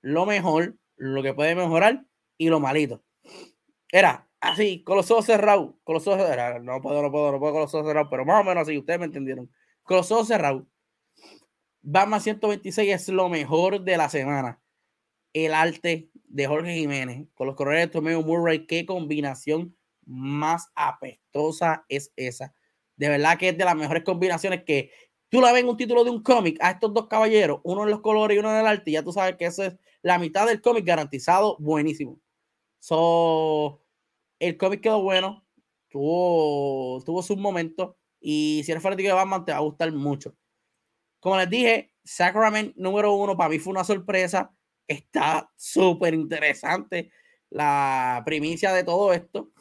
[0.02, 2.04] lo mejor, lo que puede mejorar
[2.36, 3.02] y lo malito.
[3.90, 6.62] Era así, con los ojos cerrados, con los ojos cerrados.
[6.62, 8.76] No puedo, no puedo, no puedo con los ojos cerrados, pero más o menos así,
[8.76, 9.50] ustedes me entendieron.
[9.82, 10.64] Con los ojos cerrados.
[11.82, 14.60] Batman 126 es lo mejor de la semana.
[15.32, 19.76] El arte de Jorge Jiménez con los corredores de Tomeo Murray, qué combinación
[20.06, 22.54] más apestosa es esa.
[22.96, 24.90] De verdad que es de las mejores combinaciones que
[25.28, 27.90] tú la ves en un título de un cómic a estos dos caballeros, uno en
[27.90, 30.18] los colores y uno en el arte, y ya tú sabes que eso es la
[30.18, 32.20] mitad del cómic garantizado, buenísimo.
[32.78, 33.82] So,
[34.38, 35.44] el cómic quedó bueno,
[35.88, 40.34] tuvo, tuvo sus momentos, y si eres fanático de Batman, te va a gustar mucho.
[41.20, 44.54] Como les dije, Sacrament número uno para mí fue una sorpresa.
[44.90, 47.12] Está súper interesante
[47.48, 49.52] la primicia de todo esto.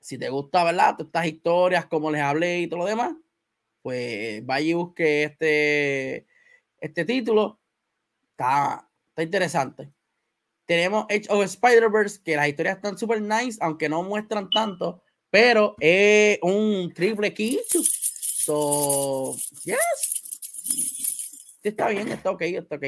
[0.00, 0.96] Si te gusta, ¿verdad?
[0.96, 3.12] Todas estas historias, como les hablé y todo lo demás,
[3.82, 6.26] pues vaya y busque este,
[6.80, 7.60] este título.
[8.30, 9.92] Está, está interesante.
[10.64, 15.76] Tenemos Edge of Spider-Verse, que las historias están súper nice, aunque no muestran tanto, pero
[15.80, 17.60] es un triple key.
[17.68, 20.98] So, yes.
[21.62, 22.84] Está bien, está ok, está ok.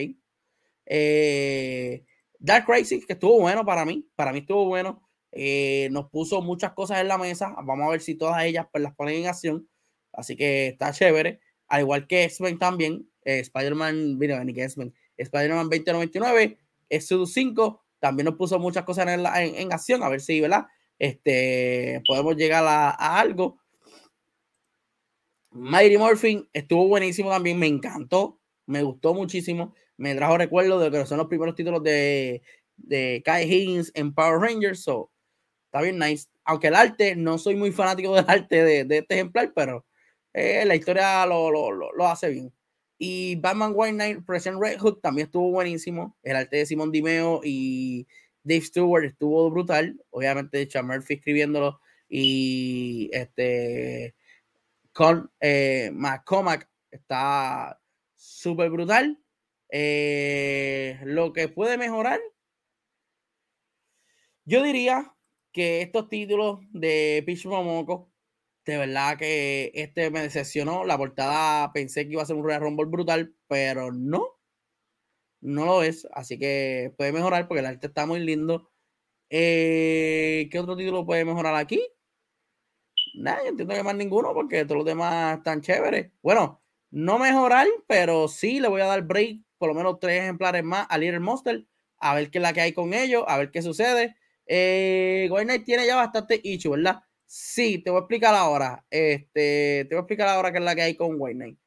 [0.92, 2.04] Eh,
[2.40, 5.08] Dark Crisis, que estuvo bueno para mí, para mí estuvo bueno.
[5.30, 7.54] Eh, nos puso muchas cosas en la mesa.
[7.64, 9.68] Vamos a ver si todas ellas pues, las ponen en acción.
[10.12, 11.40] Así que está chévere.
[11.68, 13.08] Al igual que X-Men también.
[13.24, 14.92] Eh, Spider-Man, mira, ni que X-Men.
[15.16, 19.24] Spider-Man 2099, Exodus 5, también nos puso muchas cosas en,
[19.54, 20.02] en, acción.
[20.02, 20.66] A ver si, ¿verdad?
[20.98, 23.60] Este, podemos llegar a, a algo.
[25.52, 27.58] Mighty Morphin estuvo buenísimo también.
[27.58, 28.40] Me encantó.
[28.66, 29.74] Me gustó muchísimo.
[30.00, 32.40] Me trajo recuerdo de que son los primeros títulos de,
[32.78, 34.82] de Kai Higgins en Power Rangers.
[34.82, 35.12] So,
[35.66, 36.26] está bien nice.
[36.44, 39.84] Aunque el arte, no soy muy fanático del arte de, este ejemplar, pero
[40.32, 42.50] eh, la historia lo, lo, lo, hace bien.
[42.96, 46.16] Y Batman White Knight Present Red Hood también estuvo buenísimo.
[46.22, 48.08] El arte de Simon Dimeo y
[48.42, 50.02] Dave Stewart estuvo brutal.
[50.08, 51.78] Obviamente, Chad Murphy escribiéndolo
[52.08, 54.14] y este
[54.94, 57.78] con eh, McCormack está
[58.16, 59.18] súper brutal.
[59.72, 62.20] Eh, lo que puede mejorar,
[64.44, 65.14] yo diría
[65.52, 68.10] que estos títulos de Pitch Momoko,
[68.64, 70.84] de verdad que este me decepcionó.
[70.84, 74.38] La portada pensé que iba a ser un Royal Rumble brutal, pero no,
[75.40, 76.06] no lo es.
[76.12, 78.70] Así que puede mejorar porque el arte está muy lindo.
[79.30, 81.82] Eh, ¿Qué otro título puede mejorar aquí?
[83.14, 86.10] Nada, yo entiendo que más ninguno porque todos los demás están chéveres.
[86.22, 90.64] Bueno, no mejorar, pero sí le voy a dar break, por lo menos tres ejemplares
[90.64, 91.66] más a Little Monster,
[91.98, 94.16] a ver qué es la que hay con ellos, a ver qué sucede.
[94.46, 95.30] Eh,
[95.66, 97.02] tiene ya bastante issue, ¿verdad?
[97.26, 98.82] Sí, te voy a explicar ahora.
[98.88, 101.58] Este, te voy a explicar ahora qué es la que hay con Knight.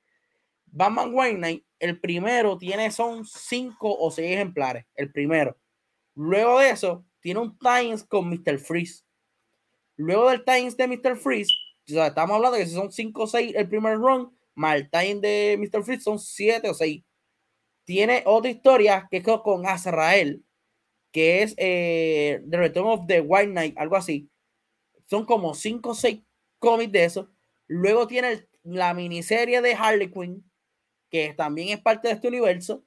[0.66, 5.56] Batman Knight, el primero tiene, son cinco o seis ejemplares, el primero.
[6.16, 8.58] Luego de eso, tiene un Times con Mr.
[8.58, 9.04] Freeze.
[9.98, 11.16] Luego del Times de Mr.
[11.16, 11.54] Freeze,
[11.88, 14.90] o sea, estamos hablando de que son 5 o 6 el primer run, más el
[14.90, 15.84] time de Mr.
[15.84, 17.04] Freeze son 7 o 6.
[17.86, 20.44] Tiene otra historia que es con Azrael,
[21.12, 24.30] que es eh, The Return of the White Knight, algo así.
[25.06, 26.22] Son como 5 o 6
[26.60, 27.30] cómics de eso.
[27.68, 30.50] Luego tiene la miniserie de Harley Quinn,
[31.10, 32.84] que también es parte de este universo,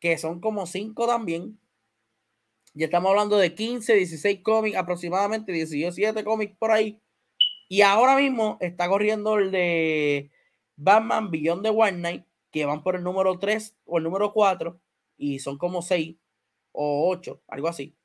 [0.00, 1.58] que son como 5 también.
[2.74, 7.00] Ya estamos hablando de 15, 16 cómics, aproximadamente 17 cómics por ahí.
[7.68, 10.30] Y ahora mismo está corriendo el de
[10.76, 14.80] Batman Beyond the White Knight, que van por el número 3 o el número 4,
[15.16, 16.16] y son como 6
[16.72, 17.96] o 8, algo así.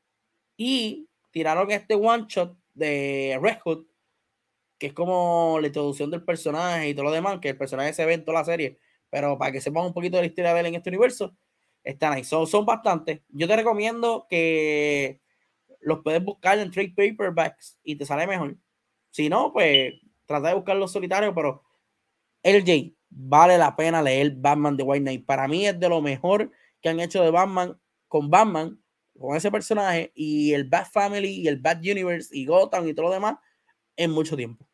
[0.57, 3.85] Y tiraron este one shot de Red Hood,
[4.77, 8.05] que es como la introducción del personaje y todo lo demás, que el personaje se
[8.05, 8.79] ve en toda la serie,
[9.09, 11.35] pero para que sepan un poquito de la historia de él en este universo,
[11.83, 12.23] están ahí.
[12.23, 13.21] Son, son bastantes.
[13.29, 15.21] Yo te recomiendo que
[15.81, 18.57] los puedes buscar en trade paperbacks y te sale mejor.
[19.11, 19.93] Si no, pues
[20.25, 21.63] trata de buscar los solitarios, pero
[22.43, 25.25] LJ, vale la pena leer Batman de White Knight.
[25.25, 26.51] Para mí es de lo mejor
[26.81, 28.79] que han hecho de Batman con Batman,
[29.17, 33.07] con ese personaje y el Bat Family y el Bat Universe y Gotham y todo
[33.07, 33.37] lo demás
[33.95, 34.67] en mucho tiempo.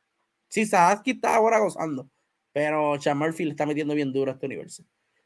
[0.50, 2.10] Sí, Sadaski está ahora gozando,
[2.52, 4.84] pero Sean Murphy le está metiendo bien duro a este universo.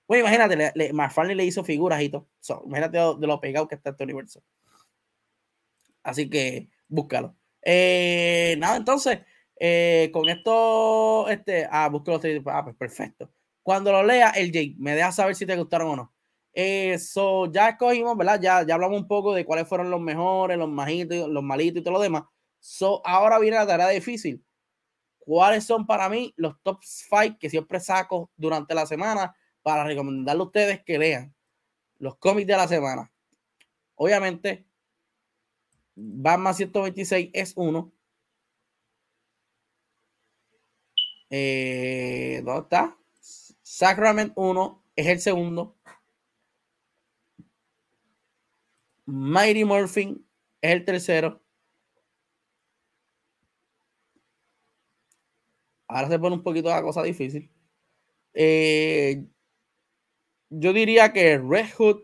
[0.08, 2.30] Bueno, imagínate, le, le, le hizo figuras y todo.
[2.66, 4.44] imagínate de, lo pegado que está este universo.
[6.04, 7.36] Así que búscalo.
[7.64, 9.22] Eh, nada, entonces,
[9.58, 13.32] eh, con esto, este, ah, busco los ah, pues perfecto.
[13.64, 16.14] Cuando lo lea, el Jake, me deja saber si te gustaron o no.
[16.54, 18.40] Eso, ya escogimos, ¿verdad?
[18.42, 21.84] Ya, ya hablamos un poco de cuáles fueron los mejores, los majitos, los malitos y
[21.84, 22.24] todo lo demás.
[22.60, 24.44] So, ahora viene la tarea difícil.
[25.20, 30.42] ¿Cuáles son para mí los top 5 que siempre saco durante la semana para recomendarle
[30.42, 31.36] a ustedes que lean
[31.98, 33.12] los cómics de la semana?
[33.96, 34.68] Obviamente,
[35.96, 37.92] Batman 126 es uno.
[41.30, 42.98] Eh, ¿Dónde está?
[43.62, 45.78] Sacrament 1 es el segundo.
[49.08, 50.26] Mighty Morphin
[50.62, 51.42] es el tercero.
[55.88, 57.52] Ahora se pone un poquito la cosa difícil.
[58.34, 59.26] Eh,
[60.50, 62.02] yo diría que Red Hood,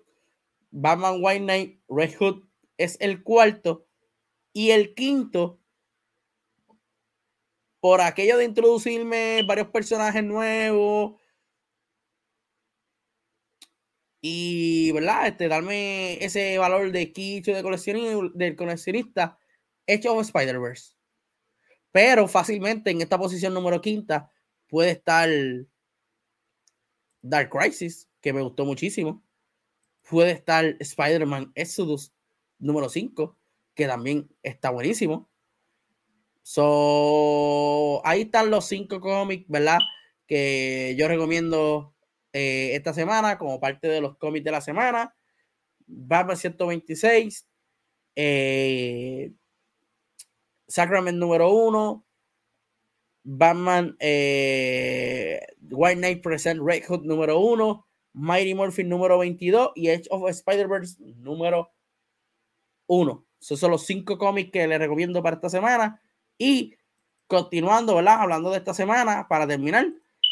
[0.71, 2.43] Batman White Knight, Red Hood
[2.77, 3.87] es el cuarto.
[4.53, 5.60] Y el quinto,
[7.81, 11.19] por aquello de introducirme varios personajes nuevos.
[14.21, 15.27] Y, ¿verdad?
[15.27, 19.39] Este, darme ese valor de quicho de coleccionista, del coleccionista,
[19.87, 20.93] hecho of Spider-Verse.
[21.91, 24.31] Pero fácilmente en esta posición número quinta
[24.67, 25.27] puede estar
[27.23, 29.23] Dark Crisis, que me gustó muchísimo.
[30.07, 32.13] Puede estar Spider-Man Exodus
[32.59, 33.35] número 5,
[33.73, 35.30] que también está buenísimo.
[36.43, 39.79] So, ahí están los cinco cómics, ¿verdad?
[40.27, 41.93] Que yo recomiendo
[42.33, 45.15] eh, esta semana como parte de los cómics de la semana.
[45.87, 47.47] Batman 126,
[48.15, 49.33] eh,
[50.67, 52.05] Sacrament número uno,
[53.23, 60.07] Batman eh, White Knight Present Red Hood número uno, Mighty Morphin número 22 y Edge
[60.09, 61.71] of Spider-Verse número
[62.87, 63.25] uno.
[63.39, 66.01] Esos son los cinco cómics que les recomiendo para esta semana.
[66.37, 66.75] Y
[67.27, 68.21] continuando, ¿verdad?
[68.21, 69.87] Hablando de esta semana, para terminar,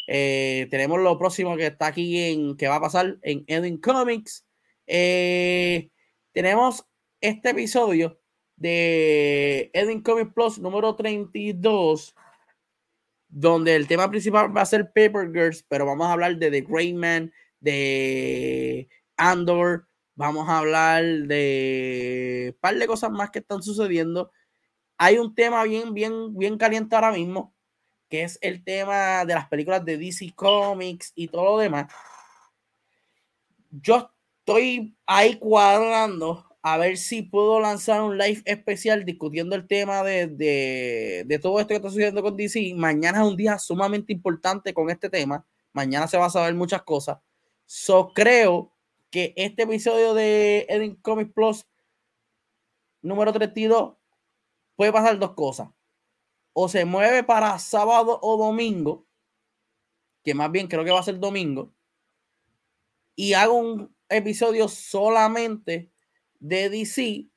[0.07, 4.45] eh, tenemos lo próximo que está aquí en que va a pasar en Edwin Comics.
[4.87, 5.91] Eh,
[6.31, 6.85] tenemos
[7.21, 8.19] este episodio
[8.55, 12.15] de Edwin Comics Plus número 32,
[13.27, 16.61] donde el tema principal va a ser Paper Girls, pero vamos a hablar de The
[16.61, 23.61] Great Man, de Andor, vamos a hablar de un par de cosas más que están
[23.61, 24.31] sucediendo.
[25.01, 27.55] Hay un tema bien, bien, bien caliente ahora mismo,
[28.09, 31.89] que es el tema de las películas de DC Comics y todo lo demás.
[33.71, 40.03] Yo estoy ahí cuadrando a ver si puedo lanzar un live especial discutiendo el tema
[40.03, 40.27] de,
[41.25, 42.73] de, todo esto que está sucediendo con DC.
[42.75, 45.45] Mañana es un día sumamente importante con este tema.
[45.71, 47.19] Mañana se va a saber muchas cosas.
[47.65, 48.73] So creo
[49.09, 51.65] que este episodio de Edin Comics Plus
[53.01, 53.98] número 32
[54.79, 55.67] puede pasar dos cosas.
[56.53, 59.05] O se mueve para sábado o domingo,
[60.23, 61.75] que más bien creo que va a ser domingo,
[63.13, 65.91] y hago un episodio solamente
[66.39, 67.27] de DC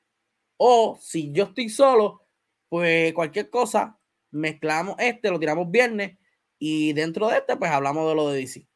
[0.56, 2.24] o si yo estoy solo,
[2.68, 3.98] pues cualquier cosa,
[4.30, 6.16] mezclamos este, lo tiramos viernes
[6.60, 8.68] y dentro de este pues hablamos de lo de DC.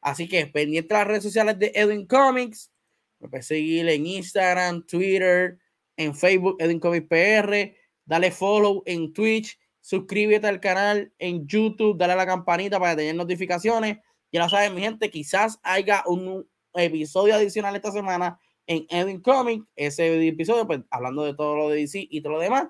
[0.00, 2.72] Así que pendiente las redes sociales de Edwin Comics,
[3.20, 5.60] me puedes seguir en Instagram, Twitter,
[5.96, 7.78] en Facebook, Edwin Comics PR,
[8.08, 13.14] dale follow en Twitch, suscríbete al canal en YouTube, dale a la campanita para tener
[13.14, 13.98] notificaciones.
[14.32, 19.62] Ya lo saben, mi gente, quizás haya un episodio adicional esta semana en Edwin Comic,
[19.76, 22.68] ese episodio, pues hablando de todo lo de DC y todo lo demás.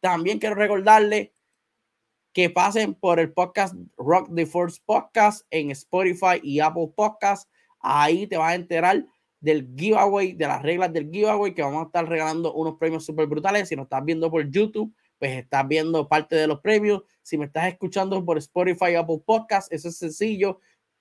[0.00, 1.34] También quiero recordarle
[2.32, 7.48] que pasen por el podcast Rock the Force Podcast en Spotify y Apple Podcast.
[7.78, 9.04] Ahí te vas a enterar
[9.42, 13.26] del giveaway, de las reglas del giveaway, que vamos a estar regalando unos premios súper
[13.26, 13.68] brutales.
[13.68, 17.02] Si nos estás viendo por YouTube, pues estás viendo parte de los premios.
[17.22, 20.60] Si me estás escuchando por Spotify Apple Podcast, eso es sencillo.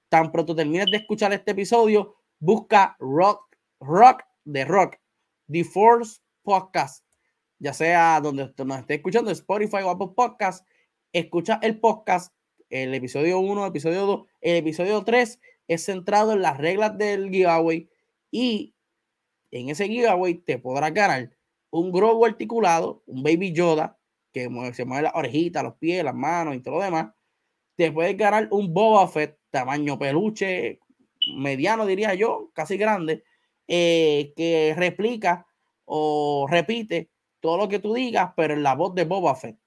[0.09, 4.97] Tan pronto termines de escuchar este episodio, busca Rock, Rock de Rock,
[5.49, 7.05] The Force Podcast,
[7.59, 10.67] ya sea donde nos esté escuchando, Spotify o Apple Podcast
[11.13, 12.33] escucha el podcast,
[12.69, 17.89] el episodio 1, episodio 2, el episodio 3 es centrado en las reglas del giveaway
[18.31, 18.75] y
[19.51, 21.35] en ese giveaway te podrás ganar
[21.69, 23.99] un Grogu articulado, un Baby Yoda,
[24.33, 27.13] que se mueve las orejitas, los pies, las manos y todo lo demás.
[27.75, 30.79] Te puedes ganar un Boba Fett, tamaño peluche,
[31.37, 33.23] mediano diría yo, casi grande,
[33.67, 35.45] eh, que replica
[35.85, 37.11] o repite
[37.41, 39.57] todo lo que tú digas, pero en la voz de Boba Fett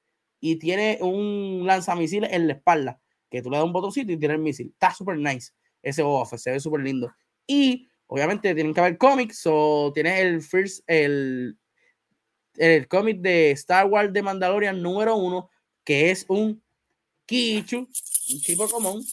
[0.40, 3.00] y tiene un lanzamisiles en la espalda,
[3.30, 4.68] que tú le das un botoncito y tiene el misil.
[4.72, 5.52] Está súper nice
[5.84, 7.12] ese Boba se ve súper lindo.
[7.46, 11.58] Y obviamente tienen que haber cómics, o tienes el first, el,
[12.54, 15.50] el cómic de Star Wars de Mandalorian número uno,
[15.82, 16.62] que es un
[17.26, 19.04] Kichu, un tipo común,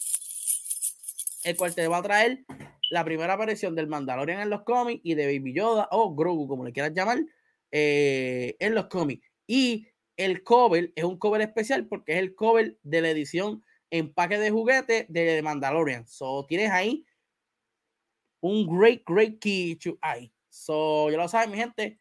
[1.43, 2.45] el cual te va a traer
[2.91, 6.63] la primera aparición del Mandalorian en los cómics y de Baby Yoda o Grogu, como
[6.63, 7.25] le quieras llamar,
[7.71, 9.27] eh, en los cómics.
[9.47, 14.37] Y el cover es un cover especial porque es el cover de la edición empaque
[14.37, 16.07] de juguete de Mandalorian.
[16.07, 17.03] So tienes ahí
[18.41, 20.31] un great, great key to ahí.
[20.49, 21.99] So ya lo saben, mi gente.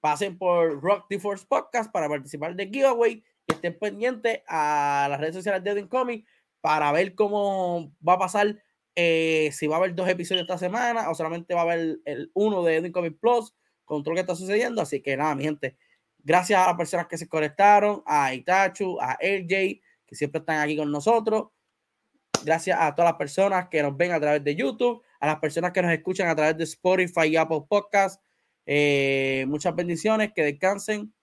[0.00, 5.34] Pasen por Rock the Force Podcast para participar del giveaway estén pendientes a las redes
[5.34, 6.26] sociales de Edwin Comic
[6.60, 8.62] para ver cómo va a pasar.
[8.94, 12.30] Eh, si va a haber dos episodios esta semana o solamente va a haber el
[12.34, 13.54] uno de Edwin Comic Plus
[13.84, 14.82] con todo lo que está sucediendo.
[14.82, 15.76] Así que nada, mi gente
[16.24, 20.76] Gracias a las personas que se conectaron, a Itachu, a LJ, que siempre están aquí
[20.76, 21.48] con nosotros.
[22.44, 25.70] Gracias a todas las personas que nos ven a través de YouTube, a las personas
[25.70, 28.20] que nos escuchan a través de Spotify y Apple Podcasts.
[28.66, 31.14] Eh, muchas bendiciones, que descansen.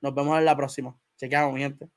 [0.00, 0.98] Nos vemos en la próxima.
[1.16, 1.88] Chequeamos, mi gente.